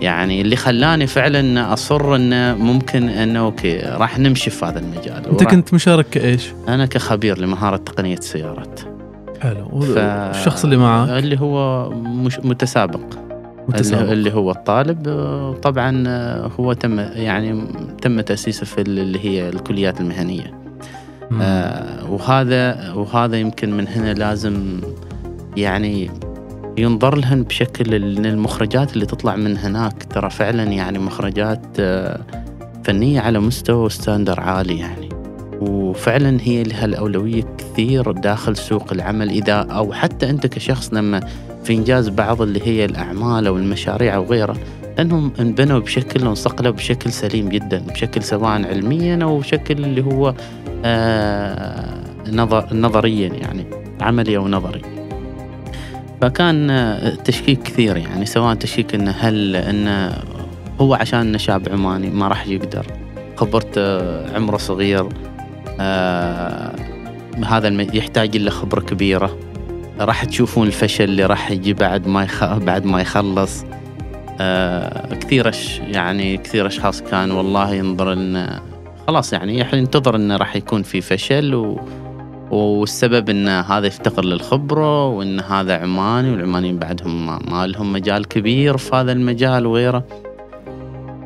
[0.00, 5.26] يعني اللي خلاني فعلا أصر إنه ممكن إنه أوكي راح نمشي في هذا المجال.
[5.30, 8.80] أنت كنت مشارك كإيش؟ أنا كخبير لمهارة تقنية السيارات.
[9.40, 9.80] حلو.
[9.80, 9.98] ف...
[9.98, 13.00] الشخص اللي معك اللي هو مش متسابق.
[13.68, 14.10] متسابق.
[14.10, 15.02] اللي هو الطالب.
[15.62, 16.08] طبعا
[16.60, 17.64] هو تم يعني
[18.02, 20.59] تم تأسيسه في اللي هي الكليات المهنية.
[21.40, 24.80] آه وهذا وهذا يمكن من هنا لازم
[25.56, 26.10] يعني
[26.78, 27.94] ينظر لهن بشكل
[28.26, 30.02] المخرجات اللي تطلع من هناك.
[30.02, 32.20] ترى فعلا يعني مخرجات آه،
[32.84, 35.08] فنية على مستوى ستاندر عالي يعني.
[35.60, 39.28] وفعلا هي لها الأولوية كثير داخل سوق العمل.
[39.28, 41.20] إذا أو حتى أنت كشخص لما
[41.64, 44.56] في إنجاز بعض اللي هي الأعمال أو المشاريع أو غيرها
[44.98, 50.34] لأنهم انبنوا بشكل وانصقلوا بشكل سليم جدا بشكل سواء علميا أو بشكل اللي هو
[52.32, 53.64] نظر نظريا يعني
[54.00, 54.82] عملي أو نظري
[56.20, 60.12] فكان تشكيك كثير يعني سواء تشكيك انه هل انه
[60.80, 62.86] هو عشان شاب عماني ما راح يقدر
[63.36, 65.08] خبرته عمره صغير
[65.80, 66.72] آه
[67.44, 69.38] هذا يحتاج له خبرة كبيرة
[70.00, 72.44] راح تشوفون الفشل اللي راح يجي بعد ما يخ...
[72.44, 73.64] بعد ما يخلص
[74.40, 75.50] آه كثير.
[75.80, 78.60] يعني كثير أشخاص كان والله ينظر انه
[79.10, 81.80] خلاص يعني ينتظر إنه راح يكون في فشل و...
[82.50, 88.96] والسبب إن هذا يفتقر للخبرة وإن هذا عماني والعمانيين بعدهم ما لهم مجال كبير في
[88.96, 90.04] هذا المجال وغيره.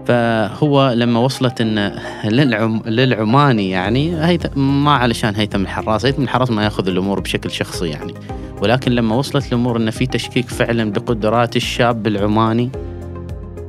[0.06, 1.92] فهو لما وصلت انه
[2.24, 7.88] للعم للعماني يعني هيث ما علشان هيثم الحراس، هيثم الحراس ما يأخذ الأمور بشكل شخصي
[7.88, 8.14] يعني.
[8.62, 12.70] ولكن لما وصلت الأمور انه في تشكيك فعلا بقدرات الشاب العماني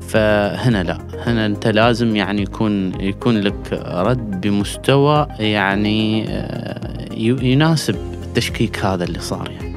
[0.07, 0.97] فهنا لا.
[1.25, 7.13] هنا انت لازم يعني يكون يكون لك رد بمستوى يعني آه،
[7.43, 9.75] يناسب التشكيك هذا اللي صار يعني.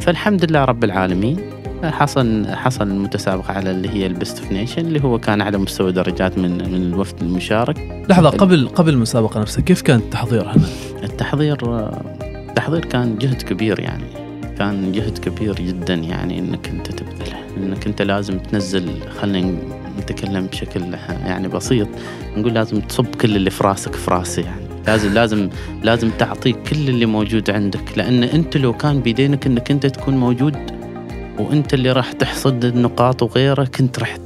[0.00, 1.52] فالحمد لله رب العالمين
[1.84, 5.92] حصل حصل المتسابقة على اللي هي ال best of nation اللي هو كان على مستوى
[5.92, 8.04] درجات من من الوفد المشارك.
[8.08, 10.66] لحظة قبل قبل المسابقة نفسها كيف كان التحضير؟ هنا؟
[11.02, 11.58] التحضير
[12.48, 14.21] التحضير كان جهد كبير يعني.
[14.62, 19.58] كان جهد كبير جدا يعني إنك أنت تبذله إنك أنت لازم تنزل خلينا
[19.98, 20.82] نتكلم بشكل
[21.24, 21.88] يعني بسيط
[22.36, 24.66] نقول لازم تصب كل اللي في راسك في راسي يعني.
[24.86, 25.48] لازم لازم
[25.82, 30.56] لازم تعطيك كل اللي موجود عندك لأن أنت لو كان بيدينك إنك أنت تكون موجود
[31.38, 34.20] وأنت اللي راح تحصد النقاط وغيره كنت رحت.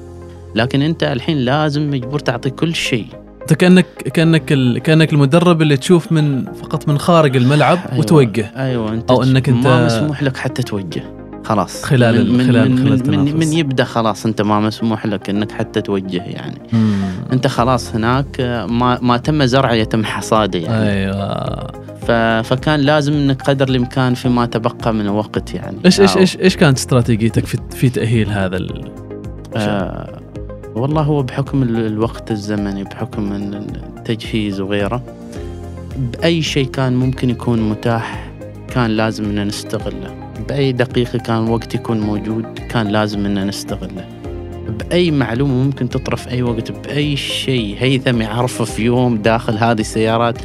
[0.54, 3.25] لكن أنت الحين لازم مجبور تعطي كل شيء.
[3.46, 4.78] أنت كانك كأنك ال...
[4.78, 7.98] كأنك المدرب اللي تشوف من فقط من خارج الملعب أيوة.
[7.98, 8.52] وتوجه.
[8.56, 11.02] أيوه أنت أو أنك أنت ما مسموح لك حتى توجه.
[11.44, 11.84] خلاص.
[11.84, 15.52] خلال من خلال من, خلال من, من, من يبدأ خلاص أنت ما مسموح لك إنك
[15.52, 16.58] حتى توجه يعني.
[16.72, 17.00] مم.
[17.32, 20.90] أنت خلاص هناك ما ما تم زرعه يتم حصاده يعني.
[20.90, 22.42] أيوه.
[22.42, 25.76] فكان لازم إنك قدر الإمكان فيما تبقى من وقت يعني.
[25.84, 28.90] إيش إيش إيش إيش كانت استراتيجيتك في في تأهيل هذا ال...
[29.56, 30.15] آه
[30.76, 35.02] والله هو بحكم الوقت الزمني بحكم التجهيز وغيره
[35.96, 38.30] بأي شيء كان ممكن يكون متاح
[38.68, 40.14] كان لازم ان نستغله.
[40.48, 44.08] بأي دقيقة كان وقت يكون موجود كان لازم ان نستغله.
[44.68, 50.38] بأي معلومة ممكن تطرف أي وقت بأي شيء هيثم يعرفه في يوم داخل هذه السيارات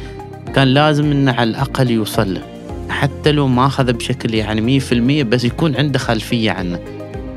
[0.54, 2.42] كان لازم إنه على الأقل يوصل له.
[2.88, 6.78] حتى لو ما أخذ بشكل يعني 100% بس يكون عنده خلفية عنه.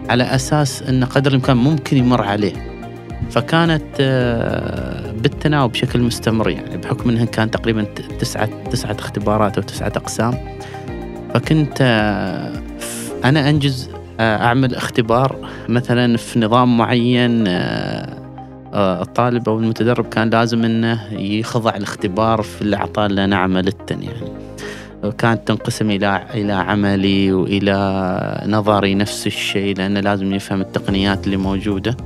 [0.09, 2.74] على أساس انه قدر الإمكان ممكن يمر عليه.
[3.29, 7.83] فكانت آه، بالتناوب بشكل مستمر يعني بحكم إنها كان تقريبا
[8.19, 10.37] تسعة تسعة اختبارات أو تسعة أقسام.
[11.33, 12.51] فكنت آه،
[13.23, 17.43] أنا أنجز آه، أعمل اختبار مثلا في نظام معين
[18.77, 24.45] الطالب أو المتدرب كان لازم إنه يخضع الاختبار في الاعطاء اللي أنا عملتن يعني.
[25.17, 31.97] كانت تنقسم إلى إلى عملي وإلى نظري نفس الشيء لأنه لازم يفهم التقنيات اللي موجودة.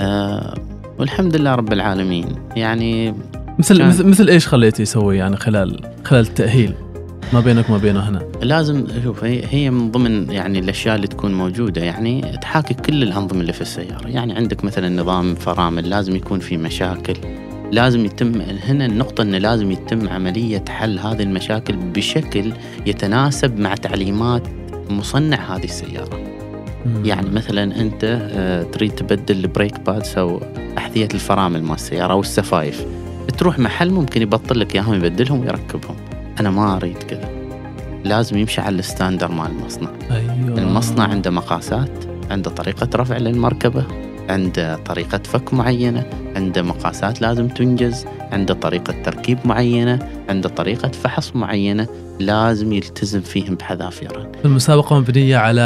[0.00, 0.54] أه
[0.98, 2.26] والحمد لله رب العالمين.
[2.56, 3.14] يعني
[3.58, 6.74] مثل مثل, مثل إيش خليته يسوي يعني خلال خلال التأهيل
[7.32, 11.34] ما بينك وما بينه هنا؟ لازم شوف هي هي من ضمن يعني الأشياء اللي تكون
[11.34, 14.08] موجودة يعني تحاكي كل الأنظمة اللي في السيارة.
[14.08, 17.14] يعني عندك مثلا نظام فرامل لازم يكون في مشاكل
[17.72, 22.52] لازم يتم هنا النقطة أنه لازم يتم عملية حل هذه المشاكل بشكل
[22.86, 24.42] يتناسب مع تعليمات
[24.90, 26.29] مصنع هذه السيارة.
[26.86, 27.04] مم.
[27.04, 30.40] يعني مثلا أنت آه، تريد تبدل ال brake pads أو
[30.78, 32.86] أحذية الفرامل مال السيارة أو السفايف.
[33.38, 35.96] تروح محل ممكن يبطل لك إياهم يبدلهم ويركبهم.
[36.40, 37.28] أنا ما أريد كذا.
[38.04, 39.90] لازم يمشي على ال standard مال المصنع.
[40.10, 40.58] أيوة.
[40.58, 43.84] المصنع عنده مقاسات عنده طريقة رفع للمركبة.
[44.30, 51.36] عنده طريقة فك معينة عنده مقاسات لازم تنجز عنده طريقة تركيب معينة عنده طريقة فحص
[51.36, 51.86] معينة
[52.20, 55.60] لازم يلتزم فيهم بحذافيره المسابقة مبنية على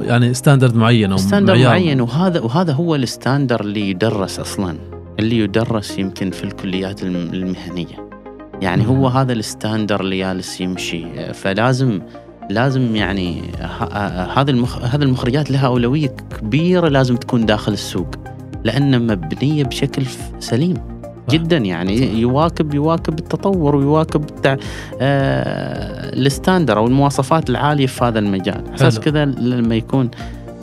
[0.00, 4.78] يعني standard معين أو standard معين وهذا وهذا هو ال standard اللي يدرس أصلا
[5.18, 8.08] اللي يدرس يمكن في الكليات المهنية.
[8.62, 11.32] يعني هو هذا ال standard اللي جالس يمشي.
[11.34, 12.00] فلازم
[12.50, 13.42] لازم يعني
[14.36, 14.78] هذا المخ...
[14.84, 18.08] هذه المخرجات لها أولوية كبيرة لازم تكون داخل السوق
[18.64, 20.02] لأنها مبنية بشكل
[20.38, 20.74] سليم
[21.30, 24.56] جدا يعني يواكب يواكب التطور ويواكب التع...
[25.00, 28.64] آه ال standard أو المواصفات العالية في هذا المجال.
[28.74, 30.10] أساس كذا لما يكون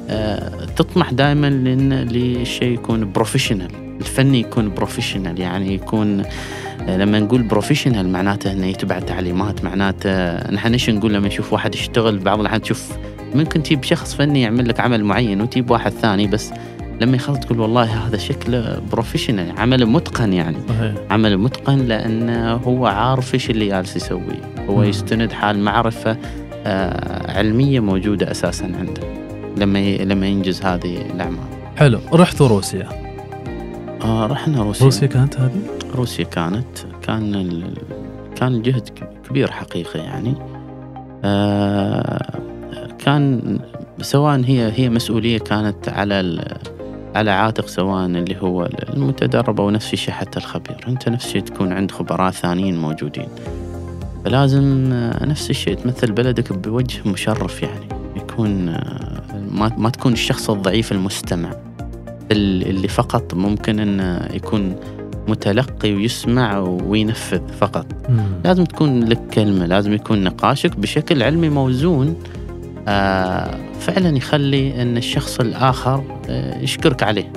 [0.09, 6.23] آه تطمح دائما لأن للشيء يكون professional الفني يكون professional يعني يكون
[6.87, 12.19] لما نقول professional معناته إنه يتبع تعليمات معناته نحن إيش نقول لما نشوف واحد يشتغل
[12.19, 12.91] بعض الأحيان؟ تشوف
[13.35, 16.51] ممكن تجيب شخص فني يعمل لك عمل معين وتجيب واحد ثاني بس
[17.01, 20.57] لما يخلص تقول والله هذا شكله بروفيشنال عمل متقن يعني.
[20.69, 20.93] صحيح.
[21.09, 24.39] عمل متقن لأنه هو عارف إيش اللي جالس يسوي.
[24.69, 26.17] هو يستند حال معرفة
[26.65, 29.01] آه علمية موجودة أساسا عنده.
[29.57, 31.47] لما لما ينجز هذه الأعمال.
[31.77, 31.99] حلو.
[32.13, 32.89] رحت روسيا.
[34.03, 34.85] آه رحنا روسيا.
[34.85, 37.73] روسيا كانت هذه؟ روسيا كانت كان ال...
[38.35, 38.89] كان الجهد
[39.29, 40.33] كبير حقيقة يعني.
[41.23, 42.39] آه
[42.99, 43.59] كان
[44.01, 46.57] سواء هي هي مسؤولية كانت على ال...
[47.15, 50.85] على عاتق سواء اللي هو المتدرب أو نفس الشيء حتى الخبير.
[50.87, 53.27] أنت نفس الشيء تكون عند خبراء ثانيين موجودين.
[54.25, 54.89] فلازم
[55.21, 57.89] نفس الشيء تمثل بلدك بوجه مشرف يعني.
[58.15, 58.65] يكون
[59.51, 61.49] ما, ما تكون الشخص الضعيف المستمع.
[62.31, 64.75] اللي فقط ممكن انه يكون
[65.29, 67.85] متلقي ويسمع وينفذ فقط.
[68.09, 68.19] مم.
[68.45, 72.15] لازم تكون لك كلمة لازم يكون نقاشك بشكل علمي موزون
[72.87, 77.33] آه فعلا يخلي أن الشخص الآخر آه يشكرك عليه.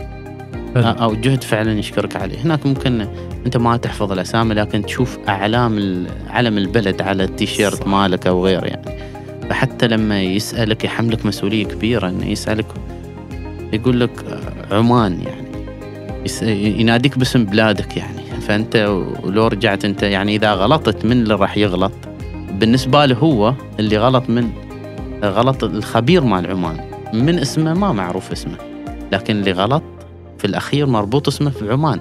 [0.76, 2.38] آه أو جهد فعلا يشكرك عليه.
[2.38, 3.06] هناك ممكن
[3.46, 8.98] أنت ما تحفظ الأسامي لكن تشوف أعلام علم البلد على التيشيرت مالك أو غير يعني.
[9.50, 12.66] فحتى لما يسألك يحملك مسؤولية كبيرة أنه يسألك
[13.72, 15.41] يقول لك عمان يعني.
[16.42, 18.40] يناديك باسم بلادك يعني.
[18.40, 18.76] فأنت
[19.22, 21.92] ولو رجعت أنت يعني إذا غلطت من اللي راح يغلط؟
[22.52, 24.50] بالنسبة له هو اللي غلط من
[25.24, 26.76] غلط الخبير مال عمان.
[27.12, 28.56] من اسمه ما معروف اسمه
[29.12, 29.82] لكن اللي غلط
[30.38, 32.00] في الأخير مربوط اسمه في عمان.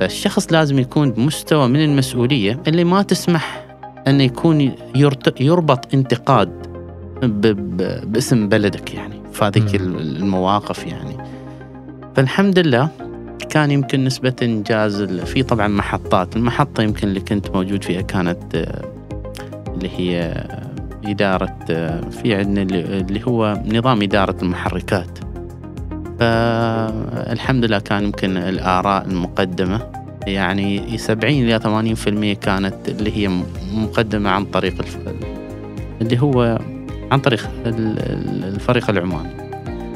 [0.00, 3.64] فالشخص لازم يكون بمستوى من المسؤولية اللي ما تسمح
[4.08, 4.72] انه يكون
[5.40, 6.66] يربط انتقاد
[8.06, 9.20] باسم بلدك يعني.
[9.32, 11.16] في هذيك المواقف يعني.
[12.16, 12.88] فالحمد لله
[13.50, 16.36] كان يمكن نسبة إنجاز في طبعا محطات.
[16.36, 18.84] المحطة يمكن اللي كنت موجود فيها كانت آه،
[19.74, 20.44] اللي هي
[21.04, 25.18] إدارة آه، في عندنا اللي هو نظام إدارة المحركات.
[26.20, 29.80] فالحمد لله كان يمكن الآراء المقدمة.
[30.26, 33.30] يعني 70 إلى 80% كانت اللي هي
[33.72, 34.74] مقدمة عن طريق
[36.00, 36.58] اللي هو
[37.12, 39.43] عن طريق الفريق العماني.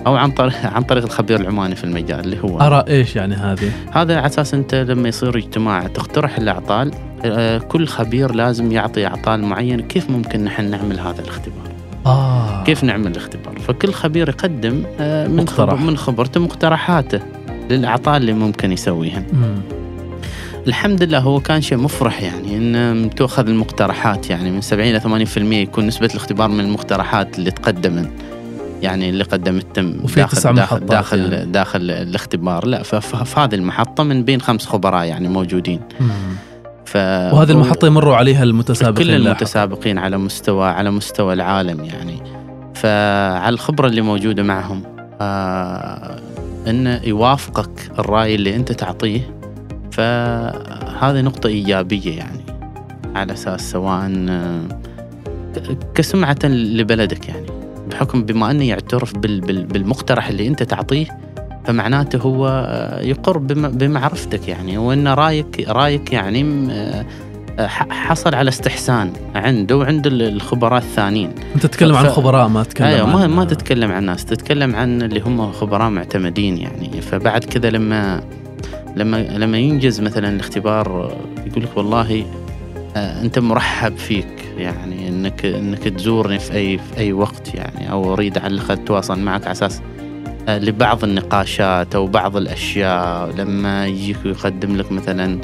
[0.08, 3.72] أو عن طريق عن طريق الخبير العماني في المجال اللي هو أرى إيش يعني هذه؟
[3.92, 6.90] هذا على أساس أنت لما يصير اجتماع تقترح الأعطال
[7.24, 11.68] آه، كل خبير لازم يعطي أعطال معين كيف ممكن نحن نعمل هذا الاختبار؟
[12.06, 12.64] آه.
[12.64, 15.80] كيف نعمل الاختبار؟ فكل خبير يقدم آه، من مقترح.
[15.80, 17.20] من خبرته مقترحاته
[17.70, 19.22] للأعطال اللي ممكن يسويها.
[20.66, 25.38] الحمد لله هو كان شيء مفرح يعني إن تؤخذ المقترحات يعني من 70 إلى 80%
[25.38, 28.10] يكون نسبة الاختبار من المقترحات اللي تقدمت
[28.82, 31.52] يعني اللي قدمتم وفي داخل تسع داخل محطات داخل, يعني.
[31.52, 32.66] داخل الاختبار.
[32.66, 35.80] لا ففي هذه المحطة من بين خمس خبراء يعني موجودين.
[36.84, 42.22] ف وهذه المحطة يمروا عليها المتسابقين كل المتسابقين على مستوى على مستوى العالم يعني.
[42.74, 44.82] فعلى الخبرة اللي موجودة معهم
[45.20, 46.20] آه
[46.66, 49.34] انه يوافقك الرأي اللي أنت تعطيه.
[49.92, 52.40] فهذه نقطة إيجابية يعني.
[53.14, 54.12] على أساس سواء
[55.94, 57.57] كسمعة لبلدك يعني.
[57.88, 61.06] بحكم بما أنه يعترف بالمقترح اللي أنت تعطيه
[61.64, 62.48] فمعناته هو
[63.02, 66.68] يقر بمعرفتك يعني وإن رأيك رأيك يعني
[67.90, 71.30] حصل على استحسان عنده وعند الخبراء الثانيين.
[71.54, 71.96] أنت تتكلم ف...
[71.96, 73.30] عن خبراء ما تتكلم أيوة ما, عن...
[73.30, 77.00] ما تتكلم عن الناس تتكلم عن اللي هم خبراء معتمدين يعني.
[77.00, 78.22] فبعد كذا لما
[78.96, 81.16] لما لما ينجز مثلا الاختبار
[81.46, 82.24] يقول لك والله
[82.96, 84.37] آه، أنت مرحب فيك.
[84.58, 89.18] يعني انك إنك تزورني في اي في أي وقت يعني أو أريد على الأقل أتواصل
[89.18, 89.80] معك على أساس
[90.48, 93.30] آه، لبعض النقاشات أو بعض الأشياء.
[93.38, 95.38] لما يجيك ويقدم لك مثلا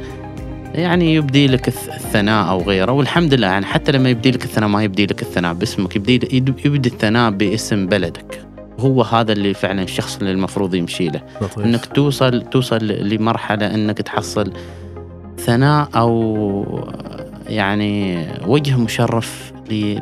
[0.75, 2.93] يعني يبدي لك الثناء أو غيره.
[2.93, 6.89] والحمد لله يعني حتى لما يبدي لك الثناء ما يبدي لك الثناء باسمك يبدي يبدي
[6.89, 8.41] الثناء باسم بلدك.
[8.81, 11.23] هو هذا اللي فعلا الشخص اللي المفروض يمشي له.
[11.41, 11.59] لطيف.
[11.59, 14.53] إنك توصل توصل لمرحلة إنك تحصل
[15.39, 16.85] ثناء أو
[17.47, 19.53] يعني وجه مشرف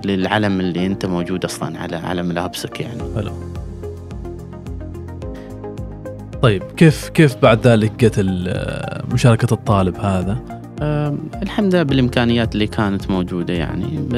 [0.04, 3.02] للعلم اللي انت موجود أصلا على على ملابسك يعني.
[3.16, 3.32] حلو.
[6.42, 8.18] طيب كيف كيف بعد ذلك جت
[9.12, 10.38] مشاركة الطالب هذا؟
[11.42, 14.08] الحمد لله بالإمكانيات اللي كانت موجودة يعني.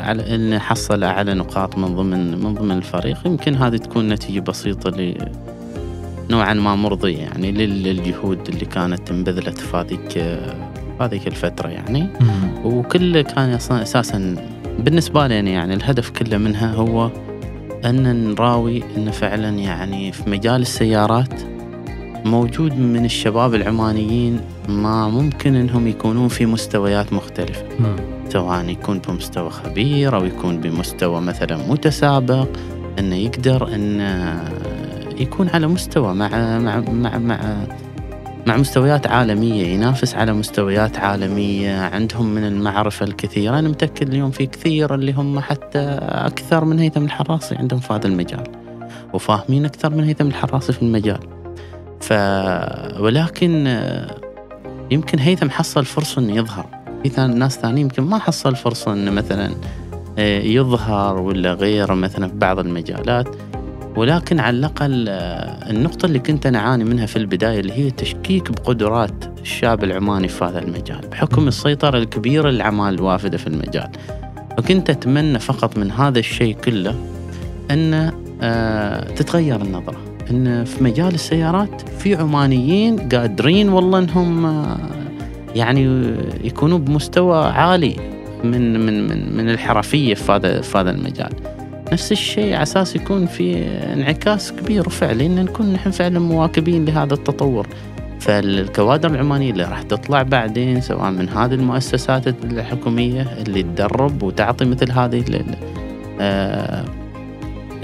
[0.00, 4.90] على إن حصل اعلى نقاط من ضمن من ضمن الفريق يمكن هذه تكون نتيجة بسيطة
[4.90, 5.14] ل
[6.30, 10.40] نوعا ما مرضية يعني للجهود اللي كانت انبذلت في هذيك
[11.00, 12.08] في هذيك الفترة يعني.
[12.64, 14.34] وكل كان أساسا
[14.78, 17.10] بالنسبة لي يعني الهدف كله منها هو
[17.84, 21.34] أن نراوي أن فعلا يعني في مجال السيارات
[22.24, 27.64] موجود من الشباب العمانيين ما ممكن إنهم يكونون في مستويات مختلفة.
[28.28, 32.48] سواء يكون بمستوى خبير أو يكون بمستوى مثلا متسابق
[32.98, 34.44] أنه يقدر انه
[35.18, 37.38] يكون على مستوى مع مع مع مع,
[38.46, 43.58] مع مستويات عالمية ينافس على مستويات عالمية عندهم من المعرفة الكثيرة.
[43.58, 48.06] أنا متأكد اليوم في كثير اللي هم حتى أكثر من هيثم الحراصي عندهم في هذا
[48.06, 48.44] المجال
[49.12, 51.20] وفاهمين أكثر من هيثم الحراصي في المجال.
[52.00, 52.12] ف
[53.00, 53.80] ولكن
[54.90, 56.66] يمكن هيثم حصل فرصة إنه يظهر.
[57.02, 59.50] في ناس ثانيين يمكن ما حصل فرصة إنه مثلا
[60.42, 63.28] يظهر ولا غيره مثلا في بعض المجالات.
[64.00, 68.50] ولكن على الأقل آه، النقطة اللي كنت أنا أعاني منها في البداية اللي هي تشكيك
[68.50, 73.90] بقدرات الشاب العماني في هذا المجال بحكم السيطرة الكبيرة للأعمال الوافدة في المجال
[74.58, 76.94] وكنت أتمنى فقط من هذا الشيء كله
[77.70, 79.98] أن آه، تتغير النظرة
[80.30, 84.76] أن في مجال السيارات في عمانيين قادرين والله أنهم آه،
[85.54, 87.96] يعني يكونوا بمستوى عالي
[88.44, 91.59] من من من من الحرفية في هذا في هذا المجال.
[91.92, 97.14] نفس الشيء على أساس يكون في انعكاس كبير وفعلي إن نكون نحن فعلا مواكبين لهذا
[97.14, 97.66] التطور.
[98.20, 104.92] فالكوادر العمانية اللي راح تطلع بعدين سواء من هذه المؤسسات الحكومية اللي تدرب وتعطي مثل
[104.92, 105.44] هذه
[106.20, 106.84] آه،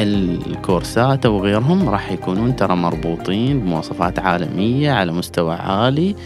[0.00, 6.16] الكورسات أو غيرهم راح يكونون ترى مربوطين بمواصفات عالمية على مستوى عالي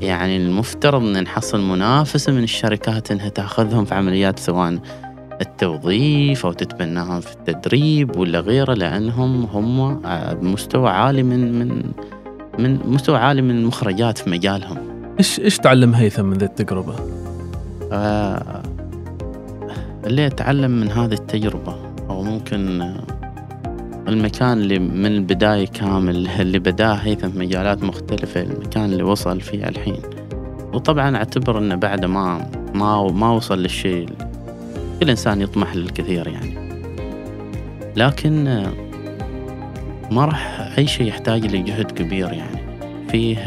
[0.00, 4.78] يعني المفترض إن نحصل منافسة من الشركات إنها تأخذهم في عمليات سواء
[5.40, 10.00] التوظيف أو تتبناهم في التدريب ولا غيره لأنهم هم
[10.34, 11.82] بمستوى عالي من من
[12.58, 14.76] من مستوى عالي من المخرجات في مجالهم.
[15.18, 16.94] إيش إيش تعلم هيثم من ذي التجربة؟
[17.92, 18.62] آه
[20.06, 21.76] اللي أتعلم من هذه التجربة
[22.10, 22.94] أو ممكن
[24.08, 29.68] المكان اللي من البداية كامل اللي بداه هيثم في مجالات مختلفة المكان اللي وصل فيه
[29.68, 30.00] الحين
[30.72, 34.08] وطبعا أعتبر إنه بعد ما ما ما وصل للشيء
[35.00, 36.68] كل إنسان يطمح للكثير يعني.
[37.96, 38.44] لكن
[40.10, 42.58] ما راح أي شيء يحتاج لجهد كبير يعني.
[43.10, 43.38] فيه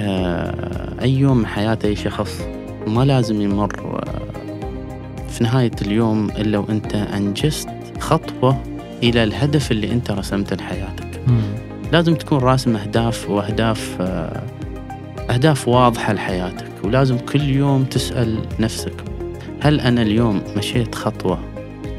[1.02, 2.41] أي يوم من حياة أي شخص
[2.88, 4.02] ما لازم يمر
[5.30, 8.64] في نهاية اليوم إلا وأنت أنجزت خطوة
[9.04, 11.22] إلى الهدف اللي أنت رسمته لحياتك.
[11.28, 11.41] مم.
[11.91, 14.43] لازم تكون راسم أهداف وأهداف آه،
[15.30, 16.72] أهداف واضحة لحياتك.
[16.84, 18.93] ولازم كل يوم تسأل نفسك
[19.62, 21.39] هل أنا اليوم مشيت خطوة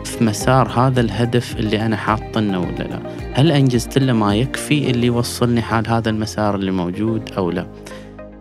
[0.05, 3.01] في مسار هذا الهدف اللي أنا حاطنه ولا لا؟
[3.33, 7.67] هل أنجزت له ما يكفي اللي يوصلني حال هذا المسار اللي موجود أو لا؟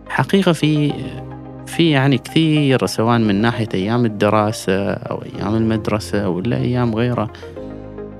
[0.08, 0.92] حقيقة في
[1.66, 7.28] في يعني كثير سواء من ناحية أيام الدراسة أو أيام المدرسة ولا أيام غيرها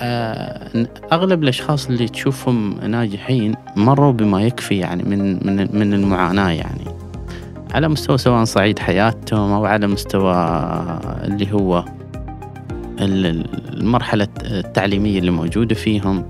[0.00, 7.01] آه، أغلب الأشخاص اللي تشوفهم ناجحين مروا بما يكفي يعني من من من المعاناة يعني.
[7.72, 10.34] على مستوى سواء صعيد حياتهم أو على مستوى
[11.24, 11.84] اللي هو
[12.98, 16.24] المرحلة التعليمية اللي موجودة فيهم.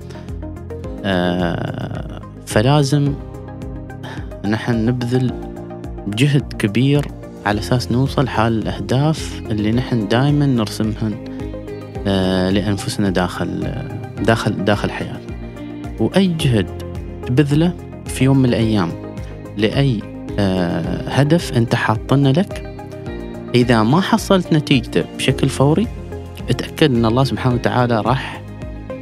[1.04, 3.14] آه، فلازم
[4.44, 5.32] نحن نبذل
[6.06, 7.06] جهد كبير
[7.46, 11.14] على أساس نوصل حال الأهداف اللي نحن دائما نرسمهن
[12.06, 13.72] آه، لأنفسنا داخل
[14.22, 15.36] داخل داخل حياتنا.
[16.00, 16.66] وأي جهد
[17.26, 17.72] تبذله
[18.06, 18.90] في يوم من الأيام
[19.56, 20.11] لأي آه،
[21.08, 22.68] هدف أنت حاطنه لك.
[23.54, 25.86] إذا ما حصلت نتيجته بشكل فوري
[26.50, 28.42] اتأكد إن الله سبحانه وتعالى راح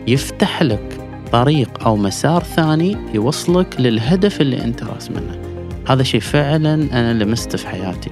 [0.07, 1.01] يفتح لك
[1.33, 5.23] طريق أو مسار ثاني يوصلك للهدف اللي أنت راسمه.
[5.89, 8.11] هذا شيء فعلا أنا لمسته في حياتي.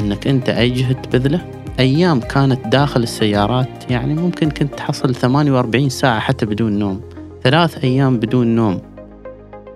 [0.00, 1.40] إنك أنت اي جهد تبذله
[1.80, 7.00] أيام كانت داخل السيارات يعني ممكن كنت تحصل 48 ساعة حتى بدون نوم.
[7.42, 8.80] ثلاث أيام بدون نوم.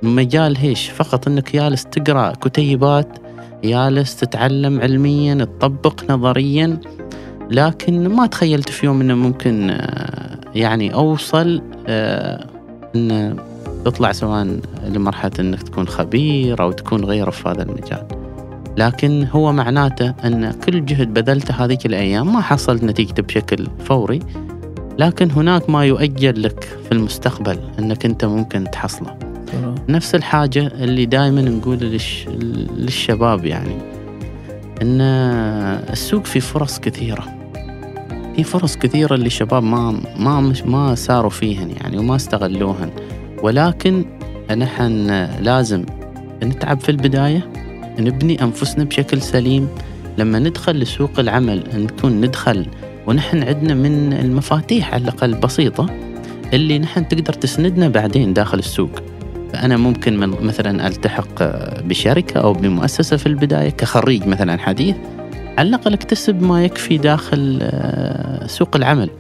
[0.03, 3.09] مجال هيش فقط إنك جالس تقرأ كتيبات
[3.65, 6.79] جالس تتعلم علميا تطبق نظريا
[7.51, 12.47] لكن ما تخيلت في يوم إنه ممكن آه، يعني أوصل آه،
[12.97, 13.37] ان
[13.85, 18.07] تطلع سواء لمرحلة إنك تكون خبير أو تكون غيره في هذا المجال.
[18.77, 24.21] لكن هو معناته إن كل جهد بذلته هذيك الأيام ما حصلت نتيجته بشكل فوري
[24.99, 29.30] لكن هناك ما يؤجل لك في المستقبل إنك أنت ممكن تحصله.
[29.89, 32.29] نفس الحاجة اللي دائما نقول للش...
[32.77, 33.75] للشباب يعني
[34.83, 35.01] إن
[35.91, 37.25] السوق فيه فرص كثيرة.
[38.37, 42.91] في فرص كثيرة اللي الشباب ما ما مش ما ساروا فيهن يعني وما استغلوهن.
[43.43, 44.05] ولكن
[44.57, 45.07] نحن
[45.41, 45.85] لازم
[46.43, 47.49] نتعب في البداية
[47.99, 49.69] نبني أنفسنا بشكل سليم.
[50.19, 52.67] لما ندخل لسوق العمل نكون ندخل
[53.07, 55.87] ونحن عندنا من المفاتيح على الأقل بسيطة
[56.53, 58.91] اللي نحن تقدر تسندنا بعدين داخل السوق.
[59.53, 61.43] فأنا ممكن من مثلا ألتحق
[61.83, 64.97] بشركة أو بمؤسسة في البداية كخريج مثلا حديث
[65.59, 69.11] على الأقل أكتسب ما يكفي داخل آه، سوق العمل.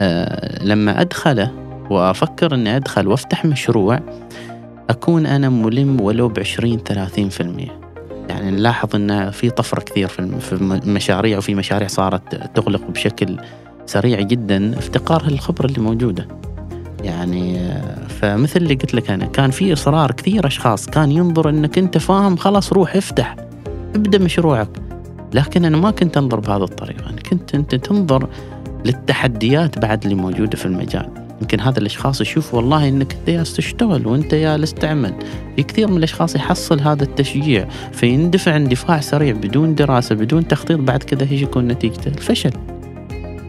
[0.00, 1.52] آه، لما أدخله
[1.90, 4.00] وأفكر أني أدخل وأفتح مشروع
[4.90, 7.80] أكون أنا ملم ولو بعشرين ثلاثين في المية.
[8.28, 13.36] يعني نلاحظ أن في طفرة كثير في المشاريع وفي مشاريع صارت تغلق بشكل
[13.86, 16.28] سريع جدا افتقار الخبرة اللي موجودة.
[17.04, 17.72] يعني
[18.08, 22.36] فمثل اللي قلت لك أنا كان في إصرار كثير أشخاص كان ينظر إنك أنت فاهم
[22.36, 23.36] خلاص روح افتح
[23.94, 24.68] ابدأ مشروعك.
[25.34, 28.28] لكن أنا ما كنت أنظر بهذه الطريقة أنا كنت أنت تنظر
[28.84, 31.08] للتحديات بعد اللي موجودة في المجال.
[31.40, 35.14] يمكن هذا الأشخاص يشوف والله إنك أنت جالس تشتغل وأنت جالس تعمل
[35.56, 41.02] في كثير من الأشخاص يحصل هذا التشجيع فيندفع اندفاع سريع بدون دراسة بدون تخطيط بعد
[41.02, 42.50] كذا إيش يكون نتيجته الفشل.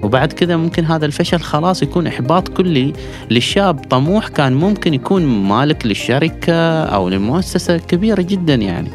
[0.03, 2.93] وبعد كذا ممكن هذا الفشل خلاص يكون إحباط كلي
[3.31, 3.79] للشاب.
[3.89, 8.89] طموح كان ممكن يكون مالك للشركة أو لمؤسسة كبيرة جدا يعني.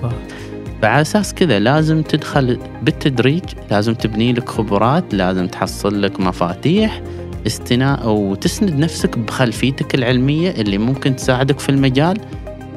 [0.83, 7.03] فعلى أساس كذا لازم تدخل بالتدريج لازم تبني لك خبرات لازم تحصل لك مفاتيح
[7.47, 12.19] استناء أو تسند نفسك بخلفيتك العلمية اللي ممكن تساعدك في المجال.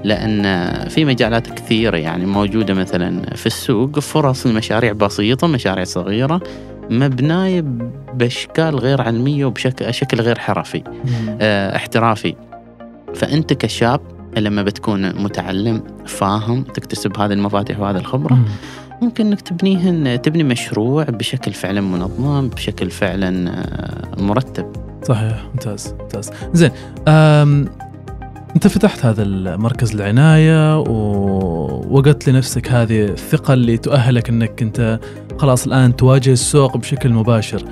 [0.04, 0.44] لأن
[0.90, 6.42] في مجالات كثيرة يعني موجودة مثلا في السوق فرص لمشاريع بسيطة مشاريع صغيرة.
[6.90, 7.64] مبناية
[8.14, 10.84] بأشكال غير علمية وبشكل شكل غير حرفي
[11.42, 12.36] آه احترافي.
[13.16, 14.02] فأنت كشاب
[14.38, 18.46] لما بتكون متعلم فاهم تكتسب هذه المفاتيح وهذه الخبرة مم.
[19.02, 24.72] ممكن إنك تبنيهن تبني مشروع بشكل فعلا منظم بشكل فعلا آه، مرتب.
[25.04, 26.32] صحيح ممتاز ممتاز.
[26.54, 26.72] زين
[28.56, 35.00] أنت فتحت هذا المركز العناية ووجدت لنفسك هذه الثقة اللي تؤهلك إنك أنت
[35.38, 37.64] خلاص الآن تواجه السوق بشكل مباشر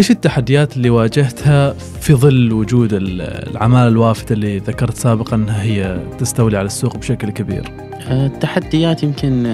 [0.00, 6.56] إيش التحديات اللي واجهتها في ظل وجود العمالة الوافده اللي ذكرت سابقا إنها هي تستولي
[6.56, 7.72] على السوق بشكل كبير؟
[8.10, 9.46] التحديات يمكن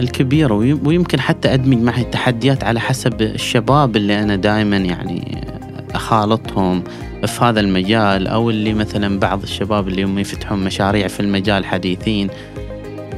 [0.00, 0.54] الكبيرة
[0.84, 5.44] ويمكن حتى أدمج معي التحديات على حسب الشباب اللي أنا دائما يعني
[5.94, 6.84] أخالطهم
[7.26, 12.28] في هذا المجال أو اللي مثلا بعض الشباب اللي هم يفتحون مشاريع في المجال حديثين.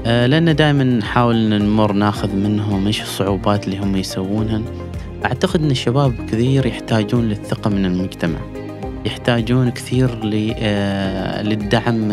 [0.07, 4.63] آه، لأن دائما نحاول نمر ناخذ منهم إيش الصعوبات اللي هم يسوونها
[5.25, 8.39] أعتقد أن الشباب كثير يحتاجون للثقة من المجتمع.
[9.05, 10.11] يحتاجون كثير
[10.59, 12.13] آه، للدعم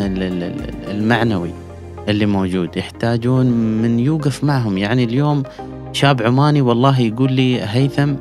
[0.88, 1.50] المعنوي
[2.10, 2.78] اللي موجود.
[2.78, 3.46] يحتاجون
[3.82, 4.78] من يوقف معهم.
[4.78, 5.44] يعني اليوم
[5.94, 8.14] شاب عماني والله يقول لي هيثم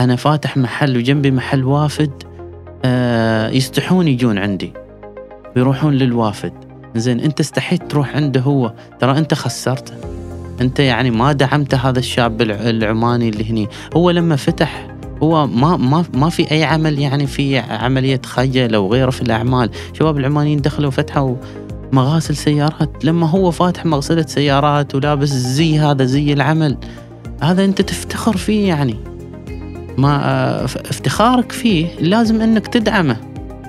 [0.00, 2.33] أنا فاتح محل وجنبي محل وافد
[3.52, 4.72] يستحون يجون عندي.
[5.56, 6.52] ويروحون للوافد.
[6.96, 8.72] زين انت استحيت تروح عنده هو.
[9.00, 9.94] ترى انت خسرته.
[10.60, 13.68] انت يعني ما دعمت هذا الشاب العماني اللي هني.
[13.96, 14.86] هو لما فتح
[15.22, 19.70] هو ما ما ما في أي عمل يعني في عملية خجل أو غيره في الأعمال.
[19.92, 21.36] شباب العمانيين دخلوا فتحوا
[21.92, 23.04] مغاسل سيارات.
[23.04, 26.76] لما هو فاتح مغسلة سيارات ولابس زي هذا زي العمل
[27.42, 29.13] هذا انت تفتخر فيه يعني.
[29.98, 33.16] ما افتخارك فيه لازم انك تدعمه.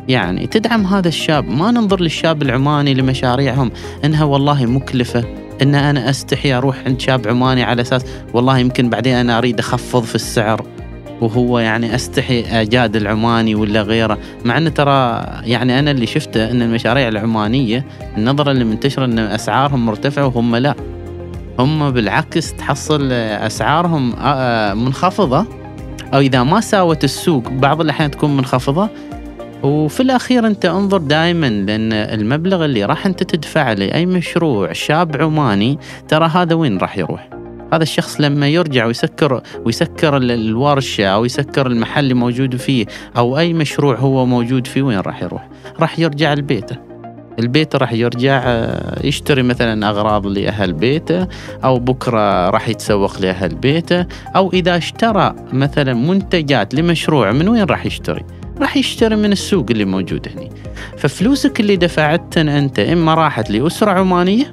[0.07, 1.49] يعني تدعم هذا الشاب.
[1.49, 3.71] ما ننظر للشاب العماني لمشاريعهم.
[4.05, 5.23] انها والله مكلفة.
[5.61, 10.03] إن أنا أستحي أروح عند شاب عماني على أساس والله يمكن بعدين أنا أريد أخفض
[10.03, 10.65] في السعر.
[11.21, 14.17] وهو يعني أستحي أجاد العماني ولا غيره.
[14.45, 17.85] مع انه ترى يعني أنا اللي شفته إن المشاريع العمانية
[18.17, 20.75] النظرة اللي منتشرة إن أسعارهم مرتفعة وهم لا.
[21.59, 24.09] هم بالعكس تحصل أسعارهم
[24.83, 25.45] منخفضة.
[26.15, 28.89] أو إذا ما ساوت السوق بعض الأحيان تكون منخفضة
[29.63, 35.79] وفي الأخير أنت انظر دائما لأن المبلغ اللي راح أنت تدفعه لأي مشروع شاب عماني
[36.07, 37.29] ترى هذا وين راح يروح؟
[37.73, 42.85] هذا الشخص لما يرجع ويسكر ويسكر الورشة أو يسكر المحل اللي موجود فيه
[43.17, 45.49] أو أي مشروع هو موجود فيه وين راح يروح؟
[45.79, 46.94] راح يرجع لبيته.
[47.39, 51.27] البيت راح يرجع آه، يشتري مثلا أغراض لأهل بيته
[51.63, 54.05] أو بكرة راح يتسوق لأهل بيته
[54.35, 58.25] أو إذا اشترى مثلا منتجات لمشروع من وين راح يشتري؟
[58.61, 60.49] راح يشتري من السوق اللي موجود هنا
[60.97, 64.51] ففلوسك اللي دفعتن أنت إما راحت لأسرة عمانية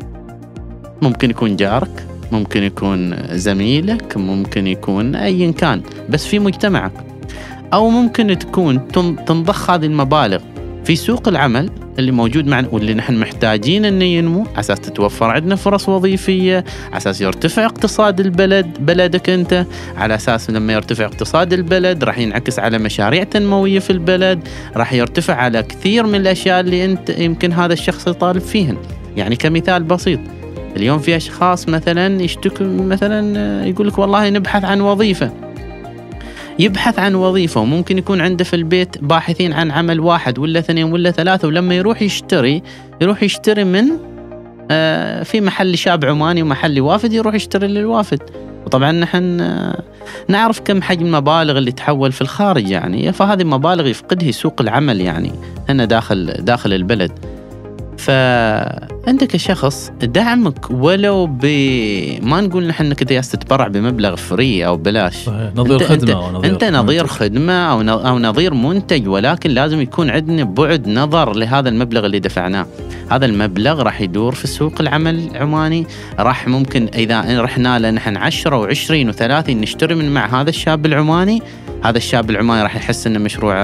[1.03, 6.93] ممكن يكون جارك ممكن يكون زميلك ممكن يكون أيا كان بس في مجتمعك.
[7.72, 8.89] أو ممكن تكون
[9.26, 10.41] تنضخ هذه المبالغ.
[10.85, 15.57] في سوق العمل اللي موجود معنا واللي نحن محتاجين إنه ينمو على أساس تتوفر عندنا
[15.57, 19.66] فرص وظيفية على أساس يرتفع اقتصاد البلد بلدك أنت
[19.97, 25.35] على أساس لما يرتفع اقتصاد البلد راح ينعكس على مشاريع تنموية في البلد راح يرتفع
[25.35, 28.76] على كثير من الأشياء اللي أنت يمكن هذا الشخص يطالب فيهن.
[29.16, 30.20] يعني كمثال بسيط
[30.76, 35.52] اليوم في أشخاص مثلا يشتكوا مثلا يقول لك والله نبحث عن وظيفة.
[36.59, 41.11] يبحث عن وظيفة وممكن يكون عنده في البيت باحثين عن عمل واحد ولا اثنين ولا
[41.11, 42.63] ثلاثة ولما يروح يشتري
[43.01, 43.85] يروح يشتري من
[44.71, 48.21] آه، في محل شاب عماني ومحل وافد يروح يشتري للوافد.
[48.67, 49.83] وطبعا نحن آه،
[50.29, 55.33] نعرف كم حجم المبالغ اللي تحول في الخارج يعني فهذه مبالغ يفقدها سوق العمل يعني
[55.69, 57.13] هنا داخل داخل البلد.
[58.03, 61.47] فانت كشخص دعمك ولو ب
[62.23, 65.17] ما نقول نحن إنك جالس تتبرع بمبلغ فري أو بلاش.
[65.17, 65.51] صحيح.
[65.57, 69.81] نظير انت خدمة انت, أو نظير أنت نظير خدمة أو أو نظير منتج ولكن لازم
[69.81, 72.67] يكون عندنا بعد نظر لهذا المبلغ اللي دفعناه.
[73.11, 75.87] هذا المبلغ راح يدور في سوق العمل العماني
[76.19, 81.43] راح ممكن إذا رحنا له نحن 10 و20 و30 نشتري من مع هذا الشاب العماني.
[81.85, 83.55] هذا الشاب العماني راح يحس إنه مشروع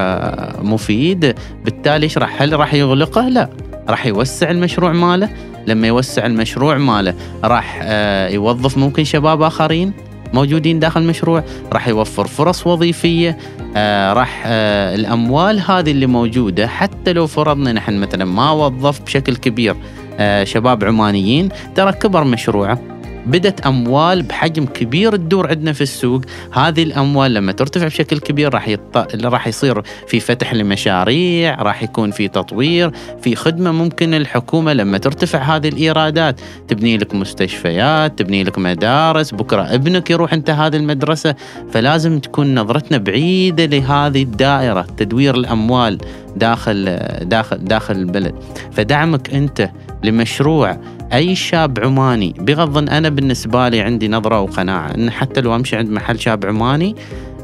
[0.62, 1.34] مفيد.
[1.64, 3.48] بالتالي إيش راح هل راح يغلقه؟ لا.
[3.88, 5.28] راح يوسع المشروع ماله.
[5.66, 7.14] لما يوسع المشروع ماله
[7.44, 9.92] راح آه، يوظف ممكن شباب آخرين
[10.32, 11.44] موجودين داخل المشروع.
[11.72, 13.38] راح يوفر فرص وظيفية
[13.76, 19.36] آه راح آه الأموال هذه اللي موجودة حتى لو فرضنا نحن مثلا ما وظف بشكل
[19.36, 19.76] كبير
[20.18, 22.97] آه شباب عمانيين ترى كبر مشروعه.
[23.26, 26.22] بدت أموال بحجم كبير تدور عندنا في السوق.
[26.52, 28.96] هذه الأموال لما ترتفع بشكل كبير راح يط...
[29.24, 32.90] راح يصير في فتح لمشاريع راح يكون في تطوير
[33.22, 36.40] في خدمة ممكن الحكومة لما ترتفع هذه الإيرادات.
[36.68, 41.34] تبني لك مستشفيات تبني لك مدارس بكرة ابنك يروح انت هذه المدرسة.
[41.72, 45.98] فلازم تكون نظرتنا بعيدة لهذه الدائرة تدوير الأموال
[46.36, 48.34] داخل داخل داخل البلد.
[48.72, 49.70] فدعمك أنت
[50.02, 50.76] لمشروع
[51.12, 52.34] أي شاب عماني.
[52.38, 56.96] بغض أنا بالنسبة لي عندي نظرة وقناعة إن حتى لو أمشي عند محل شاب عماني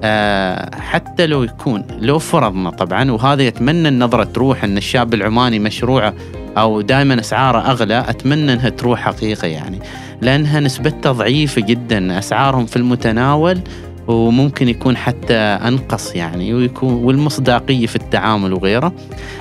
[0.04, 6.14] أه حتى لو يكون لو فرضنا طبعا وهذا يتمنى النظرة تروح إن الشاب العماني مشروعه
[6.58, 9.78] أو دائما أسعاره أغلى أتمنى إنها تروح حقيقه يعني.
[10.22, 13.58] لأنها نسبتها ضعيفه جدا أسعارهم في المتناول
[14.08, 18.92] وممكن يكون حتى أنقص يعني ويكون والمصداقية في التعامل وغيره.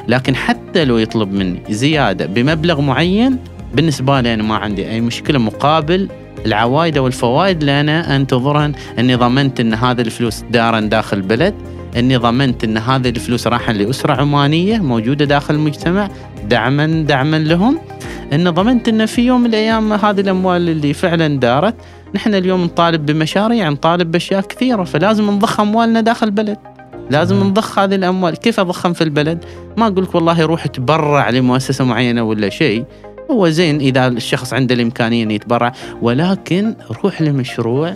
[0.07, 3.38] لكن حتى لو يطلب مني زيادة بمبلغ معين
[3.74, 6.09] بالنسبة لي أنا ما عندي أي مشكلة مقابل
[6.45, 11.53] العوائد أو الفوائد اللي أنا أنتظرها أني ضمنت أن هذه الفلوس دارا داخل البلد
[11.97, 16.09] أني ضمنت أن هذه الفلوس راحة لأسرة عمانية موجودة داخل المجتمع
[16.49, 17.80] دعما دعما لهم.
[18.34, 21.76] أن ضمنت أن في يوم من الأيام هذه الأموال اللي فعلا دارت
[22.16, 26.57] نحن اليوم نطالب بمشاريع نطالب بأشياء كثيرة فلازم نضخ أموالنا داخل البلد
[27.09, 28.36] لازم نضخ هذه الأموال.
[28.36, 29.45] كيف اضخم في البلد؟
[29.78, 32.86] ما أقول لك والله روح تبرع لمؤسسة معينة ولا شيء.
[33.32, 37.93] هو زين إذا الشخص عنده الإمكانية إنه يتبرع ولكن روح لمشروع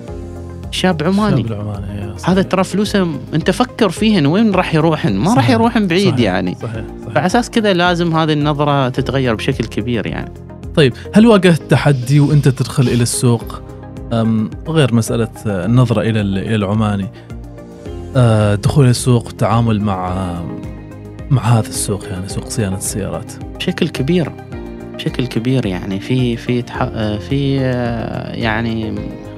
[0.71, 1.43] شاب عماني.
[1.43, 6.13] شاب العماني هذا ترى فلوسه أنت فكر فيهن وين راح يروحن؟ ما راح يروحن بعيد
[6.13, 6.19] صحيح.
[6.19, 6.55] يعني.
[6.55, 6.71] صحيح.
[6.71, 7.13] صحيح.
[7.13, 10.31] فعلى أساس كذا لازم هذه النظرة تتغير بشكل كبير يعني.
[10.75, 13.66] طيب هل واجهت تحدي وأنت تدخل إلى السوق؟
[14.67, 17.07] غير مسألة النظرة إلى إلى العماني.
[18.15, 20.33] أه دخول السوق تعامل مع
[21.29, 23.33] مع هذا السوق يعني سوق صيانة السيارات.
[23.55, 24.31] بشكل كبير
[24.95, 25.99] بشكل كبير يعني.
[25.99, 26.63] في في
[27.29, 27.55] في
[28.41, 28.95] يعني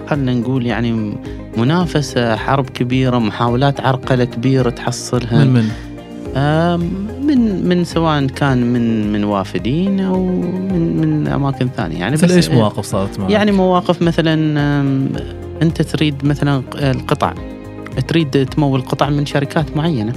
[0.09, 1.17] خلينا نقول يعني
[1.57, 5.43] منافسة حرب كبيرة محاولات عرقلة كبيرة تحصلها.
[5.43, 5.69] من من؟
[7.23, 11.99] من من سواء كان من من وافدين أو من من أماكن ثانية.
[11.99, 14.33] يعني مثل بس إيش مواقف صارت معك؟ يعني مواقف مثلا
[15.61, 17.33] أنت تريد مثلا القطع.
[18.07, 20.13] تريد تمول قطع من شركات معينة.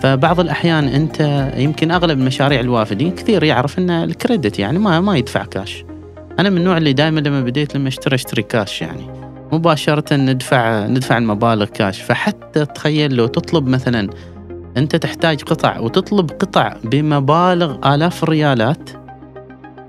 [0.00, 5.44] فبعض الأحيان أنت يمكن أغلب مشاريع الوافدين كثير يعرف إن الكريدت يعني ما ما يدفع
[5.44, 5.84] كاش.
[6.38, 9.06] أنا من النوع اللي دائما لما بديت لما اشتري اشتري كاش يعني.
[9.52, 12.02] مباشرة ندفع ندفع المبالغ كاش.
[12.02, 14.10] فحتى تخيل لو تطلب مثلا
[14.76, 18.90] أنت تحتاج قطع وتطلب قطع بمبالغ آلاف الريالات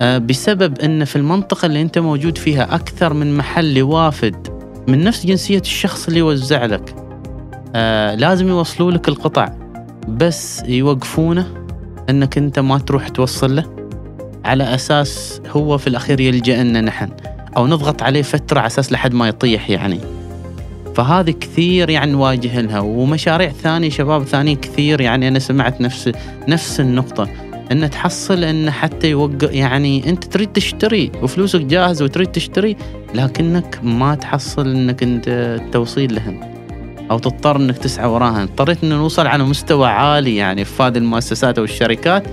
[0.02, 4.48] آه، بسبب أن في المنطقة اللي أنت موجود فيها أكثر من محل لوافد
[4.88, 6.96] من نفس جنسية الشخص اللي يوزع لك.
[7.76, 9.54] آه لازم يوصلوا لك القطع
[10.08, 11.48] بس يوقفونه
[12.10, 13.66] أنك أنت ما تروح توصل له.
[14.46, 17.10] على أساس هو في الأخير يلجأ لنا نحن
[17.58, 20.00] أو نضغط عليه فترة على أساس لحد ما يطيح يعني.
[20.96, 22.80] فهذه كثير يعني نواجه لها.
[22.80, 26.12] ومشاريع ثانية شباب ثانيين كثير يعني أنا سمعت نفس
[26.48, 27.28] نفس النقطة.
[27.72, 32.78] ان تحصل ان حتى يوقع يعني أنت تريد تشتري وفلوسك جاهز وتريد تشتري
[33.16, 36.40] لكنك ما تحصل إنك أنت توصيل لهم.
[37.12, 41.58] أو تضطر إنك تسعى وراها اضطريت ان نوصل على مستوى عالي يعني في هذه المؤسسات
[41.58, 42.24] أو الشركات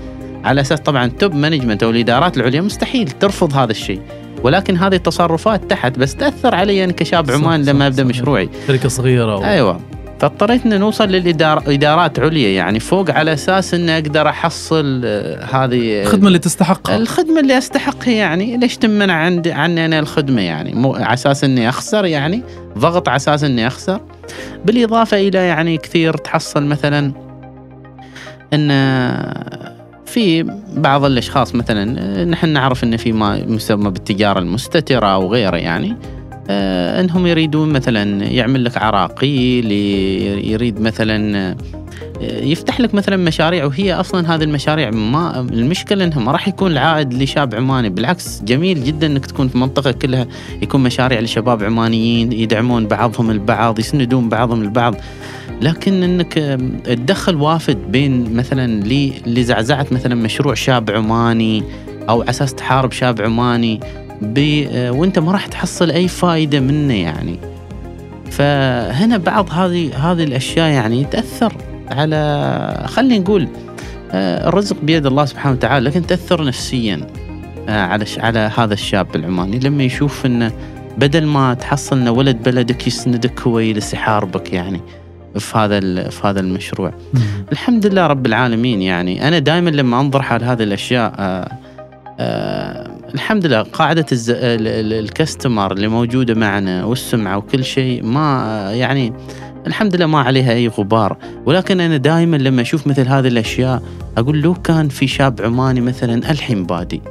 [0.43, 4.01] على أساس طبعا top management أو الإدارات العليا مستحيل ترفض هذا الشيء.
[4.43, 8.03] ولكن هذه التصرفات تحت بس تأثر علي أنا كشاب صح، عمان صح، لما أبدأ.
[8.03, 8.49] مشروعي.
[8.67, 9.43] شركة صغيرة و...
[9.43, 9.79] أيوه.
[10.19, 16.27] فاضطريت ان نوصل للادارات عليا يعني فوق على أساس إني أقدر أحصل آه، هذه الخدمة
[16.27, 16.97] اللي تستحقها.
[16.97, 21.69] الخدمة اللي أستحقها يعني ليش تمنع عندي عني أنا الخدمة يعني؟ مو على أساس إني
[21.69, 22.43] أخسر يعني؟
[22.77, 24.01] ضغط على أساس إني أخسر.
[24.65, 27.11] بالإضافة إلى يعني كثير تحصل مثلا
[28.53, 28.71] إن
[30.09, 30.43] في
[30.75, 35.95] بعض الأشخاص مثلا نحن نعرف إن في ما يسمى بالتجارة المستترة أو غيره يعني
[36.49, 39.71] آه، إنهم يريدون مثلا يعمل لك عراقيل
[40.51, 41.55] يريد مثلا آه،
[42.21, 47.13] يفتح لك مثلا مشاريع وهي أصلا هذه المشاريع ما المشكلة انها ما راح يكون العائد
[47.13, 50.27] لشاب عماني بالعكس جميل جدا إنك تكون في منطقة كلها
[50.61, 54.95] يكون مشاريع لشباب عمانيين يدعمون بعضهم البعض يسندون بعضهم البعض.
[55.61, 56.33] لكن إنك
[56.83, 58.83] تدخل وافد بين مثلا
[59.27, 61.63] لزعزعة مثلا مشروع شاب عماني
[62.09, 63.79] أو أساس تحارب شاب عماني
[64.37, 67.39] آه، وأنت ما راح تحصل أي فائده منه يعني.
[68.31, 71.53] فهنا بعض هذه هذه الأشياء يعني تأثر
[71.91, 73.47] على خلينا نقول
[74.11, 77.07] آه، الرزق بيد الله سبحانه وتعالى لكن تأثر نفسيا
[77.69, 79.59] آه، على على هذا الشاب العماني.
[79.59, 80.51] لما يشوف إنه
[80.97, 84.81] بدل ما تحصل ولد بلدك يسندك هو يحاربك يعني
[85.39, 85.79] في هذا
[86.09, 86.93] في هذا المشروع.
[87.51, 89.27] الحمد لله رب العالمين يعني.
[89.27, 91.51] أنا دائما لما أنظر على هذه الأشياء آه
[92.19, 94.29] آه الحمد لله قاعدة الز...
[94.29, 94.37] ال-
[94.67, 99.13] ال- الكستمر اللي موجودة معنا والسمعة وكل شيء ما آه، يعني
[99.67, 101.17] الحمد لله ما عليها أي غبار.
[101.45, 103.81] ولكن أنا دائما لما أشوف مثل هذه الأشياء
[104.17, 107.01] أقول لو كان في شاب عماني مثلا ألحين بادي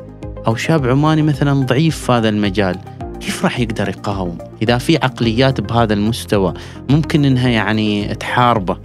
[0.46, 2.76] أو شاب عماني مثلا ضعيف في هذا المجال
[3.20, 6.54] كيف راح يقدر يقاوم؟ إذا في عقليات بهذا المستوى
[6.90, 8.76] ممكن إنها يعني تحاربه.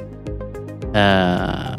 [0.95, 1.75] آه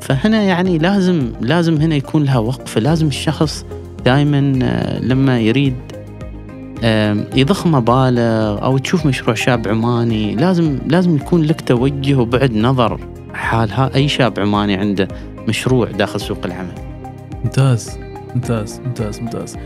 [0.00, 3.64] فهنا يعني لازم لازم هنا يكون لها وقفه لازم الشخص
[4.04, 5.74] دائما آه لما يريد
[6.84, 13.00] آه يضخ مبالغ أو تشوف مشروع شاب عماني لازم لازم يكون لك توجه وبعد نظر
[13.34, 15.08] حال ها أي شاب عماني عنده
[15.48, 16.74] مشروع داخل سوق العمل.
[17.44, 17.98] ممتاز
[18.34, 19.56] ممتاز ممتاز ممتاز.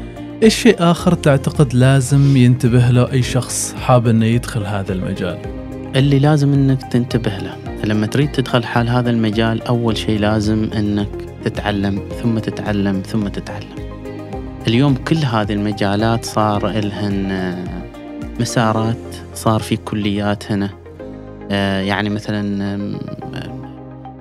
[0.42, 5.38] إيش شيء آخر تعتقد لازم ينتبه له أي شخص حاب إنه يدخل هذا المجال؟
[5.96, 7.56] اللي لازم إنك تنتبه له.
[7.84, 11.08] لما تريد تدخل حال هذا المجال أول شيء لازم إنك
[11.44, 13.74] تتعلم ثم تتعلم ثم تتعلم.
[14.68, 17.64] اليوم كل هذه المجالات صار لهن آه،
[18.40, 18.96] مسارات
[19.34, 20.70] صار في كليات هنا.
[21.50, 22.98] آه، يعني مثلا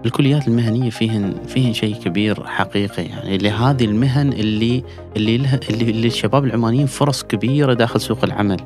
[0.05, 4.83] الكليات المهنية فيهن فيهن شيء كبير حقيقي يعني لهذه المهن اللي
[5.15, 8.57] اللي لها اللي, اللي الشباب العمانيين فرص كبيرة داخل سوق العمل.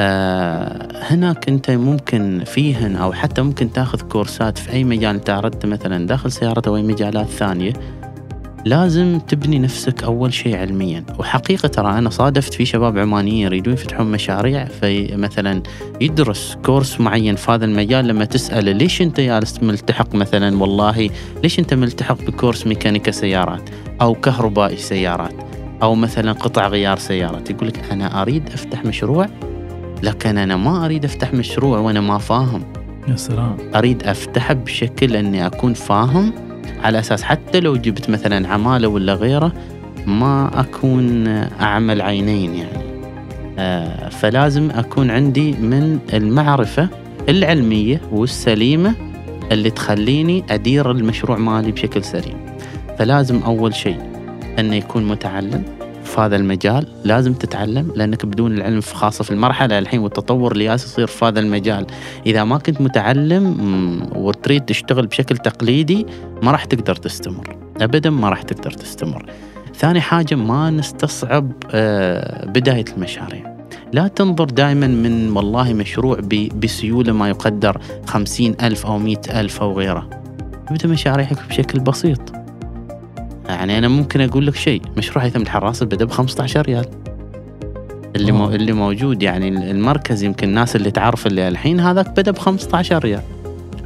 [0.00, 5.66] آه هناك انت ممكن فيهن أو حتى ممكن تاخذ كورسات في أي مجال انت اردت
[5.66, 7.72] مثلا داخل سيارة أو أي مجالات ثانية.
[8.68, 11.04] لازم تبني نفسك أول شيء علميا.
[11.18, 15.62] وحقيقة ترى أنا صادفت في شباب عمانيين يريدون يفتحون مشاريع في مثلا
[16.00, 21.10] يدرس كورس معين في هذا المجال لما تسأله ليش أنت جالس ملتحق مثلا والله
[21.42, 25.34] ليش أنت ملتحق بكورس ميكانيكا سيارات أو كهربائي سيارات
[25.82, 29.26] أو مثلا قطع غيار سيارات؟ يقول لك أنا أريد أفتح مشروع
[30.02, 32.62] لكن أنا ما أريد أفتح مشروع وأنا ما فاهم.
[33.08, 33.56] يا سلام.
[33.74, 36.47] أريد أفتحه بشكل أني أكون فاهم
[36.82, 39.52] على أساس حتى لو جبت مثلا عمالة ولا غيرة
[40.06, 41.26] ما أكون
[41.60, 42.88] اعمل عينين يعني.
[43.58, 46.88] آه فلازم أكون عندي من المعرفة
[47.28, 48.94] العلمية والسليمة
[49.52, 52.36] اللي تخليني أدير المشروع مالي بشكل سليم.
[52.98, 53.98] فلازم أول شيء
[54.58, 55.77] انه يكون متعلم.
[56.08, 61.06] في هذا المجال لازم تتعلم لأنك بدون العلم خاصة في المرحلة الحين والتطور اللي يصير
[61.06, 61.86] في هذا المجال.
[62.26, 66.06] إذا ما كنت متعلم وتريد تشتغل بشكل تقليدي
[66.42, 67.56] ما راح تقدر تستمر.
[67.80, 69.26] ابدا ما راح تقدر تستمر.
[69.74, 73.58] ثاني حاجة ما نستصعب آه، بداية المشاريع.
[73.92, 76.20] لا تنظر دائما من والله مشروع
[76.56, 80.10] بسيولة ما يقدر خمسين ألف أو مئة ألف أو غيره.
[80.70, 82.37] ابدأ مشاريعك بشكل بسيط.
[83.48, 84.82] يعني أنا ممكن أقول لك شيء.
[84.96, 86.84] مشروع هيثم الحراس بدأ ب 15 ريال.
[88.16, 92.38] اللي مو اللي موجود يعني المركز يمكن الناس اللي تعرف اللي الحين هذاك بدا ب
[92.38, 93.22] 15 ريال.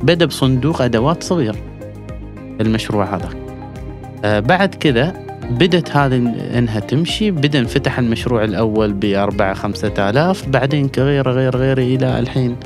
[0.03, 1.57] بدا بصندوق أدوات صغير.
[2.61, 3.29] المشروع هذا.
[4.25, 5.15] آه بعد كذا
[5.51, 6.17] بدت هذه
[6.59, 7.31] إنها تمشي.
[7.31, 12.57] بدا انفتح المشروع الأول ب 4 5000 بعدين غير غير غير إلى الحين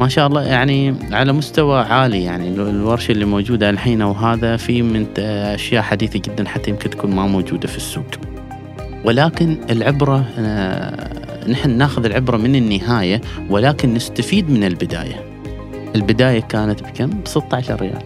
[0.00, 5.06] ما شاء الله يعني على مستوى عالي يعني الورشة اللي موجودة الحين وهذا في من
[5.18, 8.06] أشياء حديثة جدا حتى يمكن تكون ما موجودة في السوق.
[9.04, 13.20] ولكن العبرة آه، نحن ناخذ العبرة من النهاية
[13.50, 15.24] ولكن نستفيد من البداية.
[15.94, 18.02] البداية كانت بكم؟ ب 16 ريال.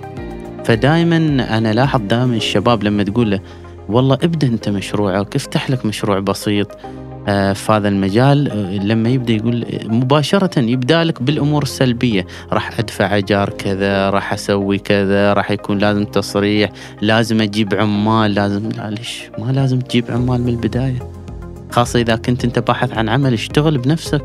[0.65, 1.17] فدائما
[1.59, 3.41] أنا لاحظ دائما الشباب لما تقول له
[3.89, 6.79] والله ابدأ أنت مشروعك افتح لك مشروع بسيط.
[7.27, 12.27] في هذا المجال آه، لما يبدأ يقول مباشرة يبدأ لك بالأمور السلبية.
[12.53, 18.69] راح أدفع أجار كذا راح أسوي كذا راح يكون لازم تصريح لازم أجيب عمال لازم
[18.69, 21.11] لا ليش؟ ما لازم تجيب عمال من البداية.
[21.71, 24.25] خاصة إذا كنت أنت باحث عن عمل اشتغل بنفسك.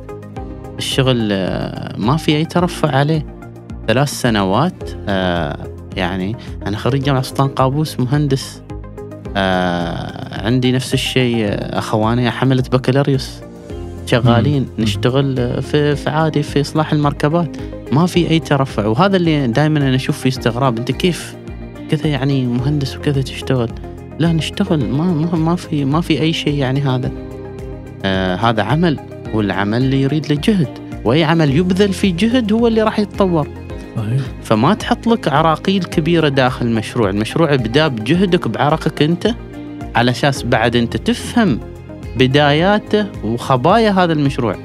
[0.77, 3.25] الشغل آه، ما في أي ترفع عليه.
[3.87, 4.89] ثلاث سنوات
[5.97, 6.35] يعني
[6.67, 8.64] أنا خريج جامعة سلطان قابوس مهندس.
[9.35, 13.41] آه عندي نفس الشيء أخواني حملة بكالوريوس.
[14.05, 14.83] شغالين مم.
[14.83, 17.57] نشتغل في, في عادي في إصلاح المركبات.
[17.91, 18.85] ما في أي ترفع.
[18.85, 20.77] وهذا اللي دائما أنا أشوف فيه استغراب.
[20.77, 21.35] أنت كيف
[21.91, 23.69] كذا يعني مهندس وكذا تشتغل؟
[24.19, 24.89] لا نشتغل.
[24.89, 27.11] ما ما, ما في ما في أي شيء يعني هذا.
[28.05, 28.99] آه هذا عمل
[29.33, 30.69] والعمل اللي يريد له جهد
[31.05, 33.64] وأي عمل يبذل فيه جهد هو اللي راح يتطور.
[33.95, 34.21] صحيح.
[34.43, 39.35] فما تحط لك عراقيل كبيرة داخل المشروع، المشروع بدا بجهدك بعرقك أنت
[39.95, 41.59] على أساس بعد أنت تفهم
[42.17, 44.55] بداياته وخبايا هذا المشروع.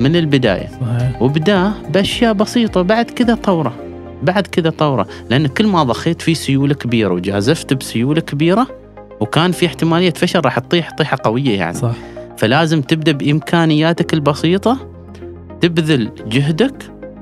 [0.00, 0.68] من البداية.
[0.68, 1.22] صحيح.
[1.22, 3.74] وبدا بأشياء بسيطة بعد كذا طورة.
[4.22, 5.06] بعد كذا طورة.
[5.30, 8.66] لأن كل ما ضخيت في سيولة كبيرة وجازفت بسيولة كبيرة
[9.20, 11.74] وكان في احتمالية فشل راح تطيح طيحة قوية يعني.
[11.74, 11.92] صح.
[12.38, 14.78] فلازم تبدأ بإمكانياتك البسيطة.
[15.60, 16.74] تبذل جهدك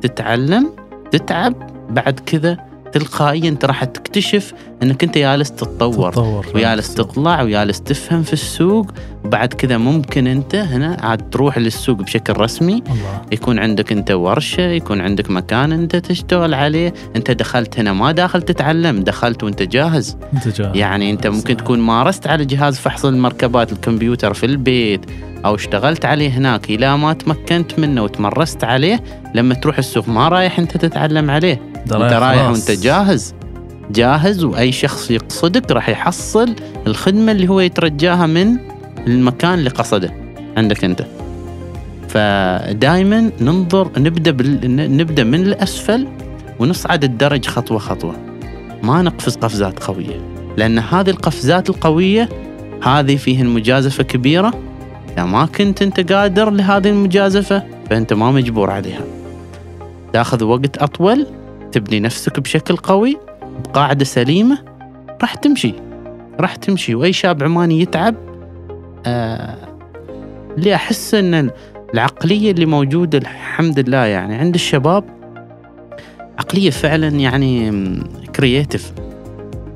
[0.03, 0.71] تتعلم
[1.13, 1.55] تتعب
[1.91, 2.59] بعد كذا
[2.93, 4.53] تلقائيا أنت راح تكتشف
[4.83, 8.87] إنك أنت جالس تتطور, تتطور وجالس تطلع وجالس تفهم في السوق
[9.25, 12.73] وبعد كذا ممكن أنت هنا عاد تروح للسوق بشكل رسمي.
[12.75, 13.23] الله.
[13.33, 16.95] يكون عندك أنت ورشة يكون عندك مكان أنت تشتغل عليه.
[17.17, 20.17] أنت دخلت هنا ما داخل تتعلم دخلت وأنت جاهز.
[20.35, 20.77] أنت جاهز.
[20.77, 25.01] يعني أنت ممكن تكون مارست على جهاز فحص المركبات الكمبيوتر في البيت.
[25.47, 29.03] أو اشتغلت عليه هناك إلى ما تمكنت منه وتمرست عليه
[29.35, 31.61] لما تروح السوق ما رايح أنت تتعلم عليه.
[31.83, 33.35] أنت رايح وأنت جاهز.
[33.91, 36.55] جاهز وأي شخص يقصدك راح يحصل
[36.87, 38.57] الخدمة اللي هو يترجاها من
[39.07, 40.15] المكان اللي قصده
[40.57, 41.07] عندك أنت.
[42.09, 44.97] فدائما ننظر نبدأ بال...
[44.97, 46.07] نبدأ من الأسفل
[46.59, 48.15] ونصعد الدرج خطوة خطوة.
[48.83, 50.21] ما نقفز قفزات قوية
[50.57, 52.29] لأن هذه القفزات القوية
[52.83, 54.55] هذه فيها المجازفة كبيرة
[55.17, 59.01] إذا ما كنت أنت قادر لهذه المجازفة فأنت ما مجبور عليها.
[60.13, 61.27] تاخذ وقت أطول
[61.73, 63.17] تبني نفسك بشكل قوي
[63.65, 64.59] بقاعدة سليمة
[65.23, 65.75] راح تمشي.
[66.41, 66.95] راح تمشي.
[66.95, 68.15] وأي شاب عماني يتعب
[69.07, 69.57] آه
[70.59, 71.51] اللي أحس أن
[71.95, 75.05] العقلية اللي موجودة الحمد لله يعني عند الشباب
[76.39, 77.73] عقلية فعلا يعني
[78.37, 78.93] creative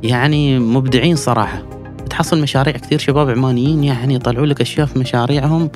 [0.03, 1.70] يعني مبدعين صراحة.
[2.11, 5.71] تحصل مشاريع كثير شباب عمانيين يعني يطلعوا لك أشياء في مشاريعهم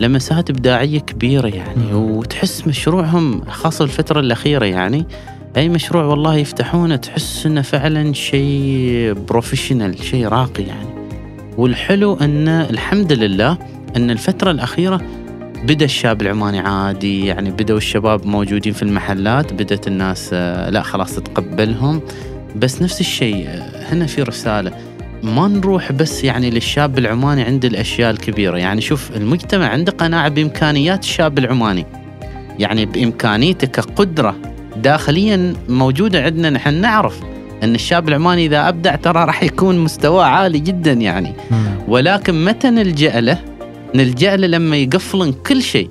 [0.00, 5.06] لمسات إبداعية كبيرة يعني وتحس مشروعهم خاصة الفترة الأخيرة يعني
[5.56, 10.88] أي مشروع والله يفتحونه تحس إنه فعلا شيء professional شيء راقي يعني.
[11.56, 13.58] والحلو إن الحمد لله
[13.96, 15.00] إن الفترة الأخيرة
[15.64, 21.14] بدأ الشاب العماني عادي يعني بدأوا الشباب موجودين في المحلات بدأت الناس آه، لا خلاص
[21.14, 22.02] تتقبلهم
[22.56, 24.72] بس نفس الشيء آه، هنا في رسالة.
[25.22, 28.56] ما نروح بس يعني للشاب العماني عند الأشياء الكبيرة.
[28.56, 31.86] يعني شوف المجتمع عنده قناعة بإمكانيات الشاب العماني.
[32.58, 34.36] يعني بإمكانيته كقدرة
[34.76, 37.20] داخليا موجودة عندنا نحن نعرف
[37.62, 41.32] إن الشاب العماني إذا أبدع ترى راح يكون مستواه عالي جدا يعني.
[41.88, 43.38] ولكن متى نلجأ له؟
[43.94, 45.90] نلجأ له لما يقفلن كل شيء.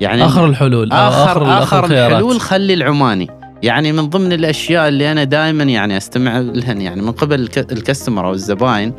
[0.00, 3.30] يعني آخر الحلول آخر آخر, آخر الحلول خلي العماني.
[3.62, 8.26] يعني من ضمن الأشياء اللي أنا دائما يعني أستمع لهن يعني من قبل الك- الكستمر
[8.26, 8.92] أو الزباين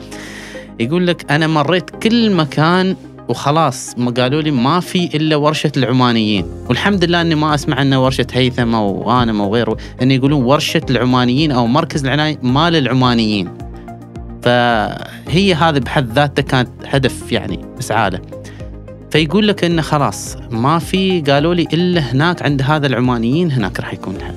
[0.80, 2.96] يقول لك أنا مريت كل مكان
[3.30, 6.46] وخلاص قالوا لي ما في إلا ورشة العمانيين.
[6.70, 10.82] والحمد لله إني ما أسمع إنه ورشة هيثم أو غانم أو غيره ان يقولون ورشة
[10.90, 13.50] العمانيين أو مركز العناية مال العمانيين.
[14.44, 18.20] فهي هذا بحد ذاته كانت هدف يعني اسعى له
[19.12, 23.94] فيقول لك انه خلاص ما في قالوا لي إلا هناك عند هذا العمانيين هناك راح
[23.94, 24.34] يكون الحل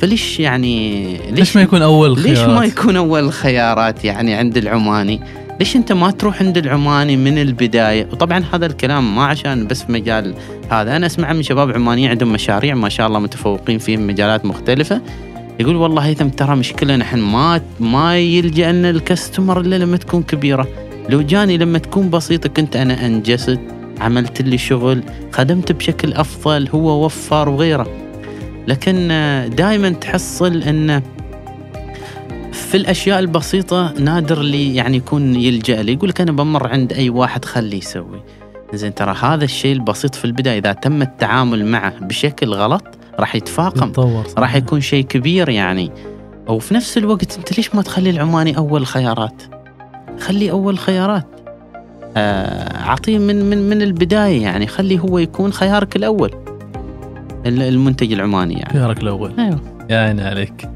[0.00, 5.20] فليش يعني ليش ما يكون أول ليش خيارات؟ ما يكون أول الخيارات يعني عند العماني؟
[5.58, 9.92] ليش أنت ما تروح عند العماني من البداية؟ وطبعا هذا الكلام ما عشان بس في
[9.92, 10.34] مجال
[10.70, 15.00] هذا، أنا أسمع من شباب عمانيين عندهم مشاريع ما شاء الله متفوقين في مجالات مختلفة
[15.60, 20.68] يقول والله هيثم ترى مشكلة نحن ما ما يلجأ لنا الكستمر إلا لما تكون كبيرة،
[21.08, 23.60] لو جاني لما تكون بسيطة كنت أنا انجزت
[24.00, 27.86] عملت لي شغل خدمت بشكل أفضل هو وفر وغيره.
[28.68, 29.08] لكن
[29.56, 31.02] دائما تحصل انه
[32.52, 37.10] في الأشياء البسيطة نادر اللي يعني يكون يلجأ لي يقول لك أنا بمر عند أي
[37.10, 38.22] واحد خليه يسوي.
[38.74, 42.84] زين ترى هذا الشيء البسيط في البداية إذا تم التعامل معه بشكل غلط
[43.18, 43.92] راح يتفاقم.
[44.38, 45.92] راح يكون شيء كبير يعني.
[46.48, 49.42] وفي نفس الوقت أنت ليش ما تخلي العماني أول خيارات؟
[50.20, 51.26] خلي أول خيارات.
[52.16, 56.30] اعطيه من من من البداية يعني خلي هو يكون خيارك الأول
[57.46, 58.72] ال- المنتج العماني يعني.
[58.72, 59.32] خيارك الأول.
[59.38, 59.60] أيوه.
[59.90, 60.68] يا عيني عليك.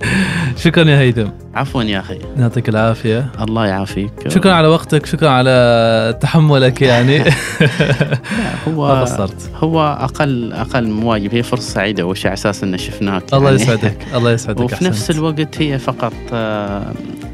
[0.64, 1.28] شكرا يا هيثم.
[1.54, 2.18] عفوا يا أخي.
[2.38, 3.26] يعطيك العافية.
[3.40, 4.28] الله يعافيك.
[4.28, 7.22] شكرا على وقتك شكرا على تحملك يعني.
[8.68, 9.50] هو قصرت.
[9.56, 11.34] هو أقل أقل مواجب.
[11.34, 13.62] هي فرصة سعيدة وش على أساس ان شفناك الله يعني.
[13.62, 13.96] يسعدك.
[14.14, 15.10] الله يسعدك وفي نفس.
[15.10, 16.92] الوقت هي فقط آه،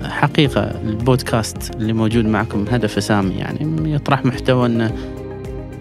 [0.09, 4.93] حقيقة البودكاست اللي موجود معكم هدف سامي يعني يطرح محتوى أنه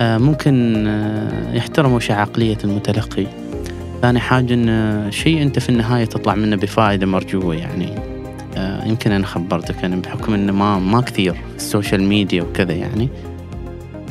[0.02, 3.28] آه، ممكن آه، يحترم وش عقلية المتلقي.
[4.02, 7.90] ثاني حاجة أن شيء أنت في النهاية تطلع منه بفائدة مرجوة يعني.
[8.58, 12.74] آه، يمكن أنا خبرتك أنا بحكم أنه ما ما كثير في ال social media وكذا
[12.74, 13.10] يعني.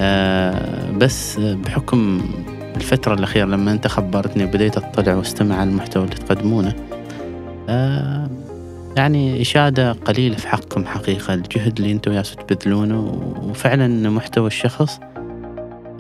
[0.01, 2.21] آه، بس بحكم
[2.77, 6.75] الفترة الأخيرة لما أنت خبرتني وبديت أطلع وأستمع على المحتوى اللي تقدمونه
[7.69, 8.31] آه،
[8.97, 13.01] يعني إشادة قليلة في حقكم حقيقة الجهد اللي أنتم ياسو تبذلونه
[13.43, 15.01] وفعلا محتوى الشخص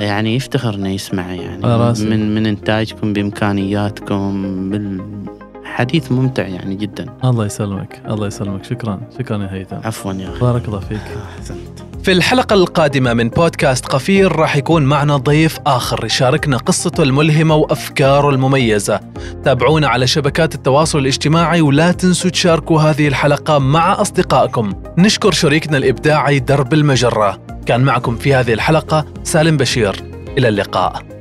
[0.00, 2.06] يعني يفتخر إنه يسمع يعني رأسي.
[2.06, 7.06] من من إنتاجكم بإمكانياتكم بالحديث ممتع يعني جدا.
[7.24, 8.64] الله يسلمك الله يسلمك.
[8.64, 9.76] شكرا شكرا يا هيثم.
[9.76, 10.40] عفوا يا أخي.
[10.40, 11.00] بارك الله فيك.
[11.38, 11.93] أحسنت.
[12.04, 18.30] في الحلقة القادمة من بودكاست قفير راح يكون معنا ضيف آخر يشاركنا قصته الملهمة وأفكاره
[18.30, 19.00] المميزة.
[19.44, 24.72] تابعونا على شبكات التواصل الاجتماعي ولا تنسوا تشاركوا هذه الحلقة مع أصدقائكم.
[24.98, 27.40] نشكر شريكنا الإبداعي درب المجرة.
[27.66, 29.96] كان معكم في هذه الحلقة سالم بشير.
[30.38, 31.13] إلى اللقاء.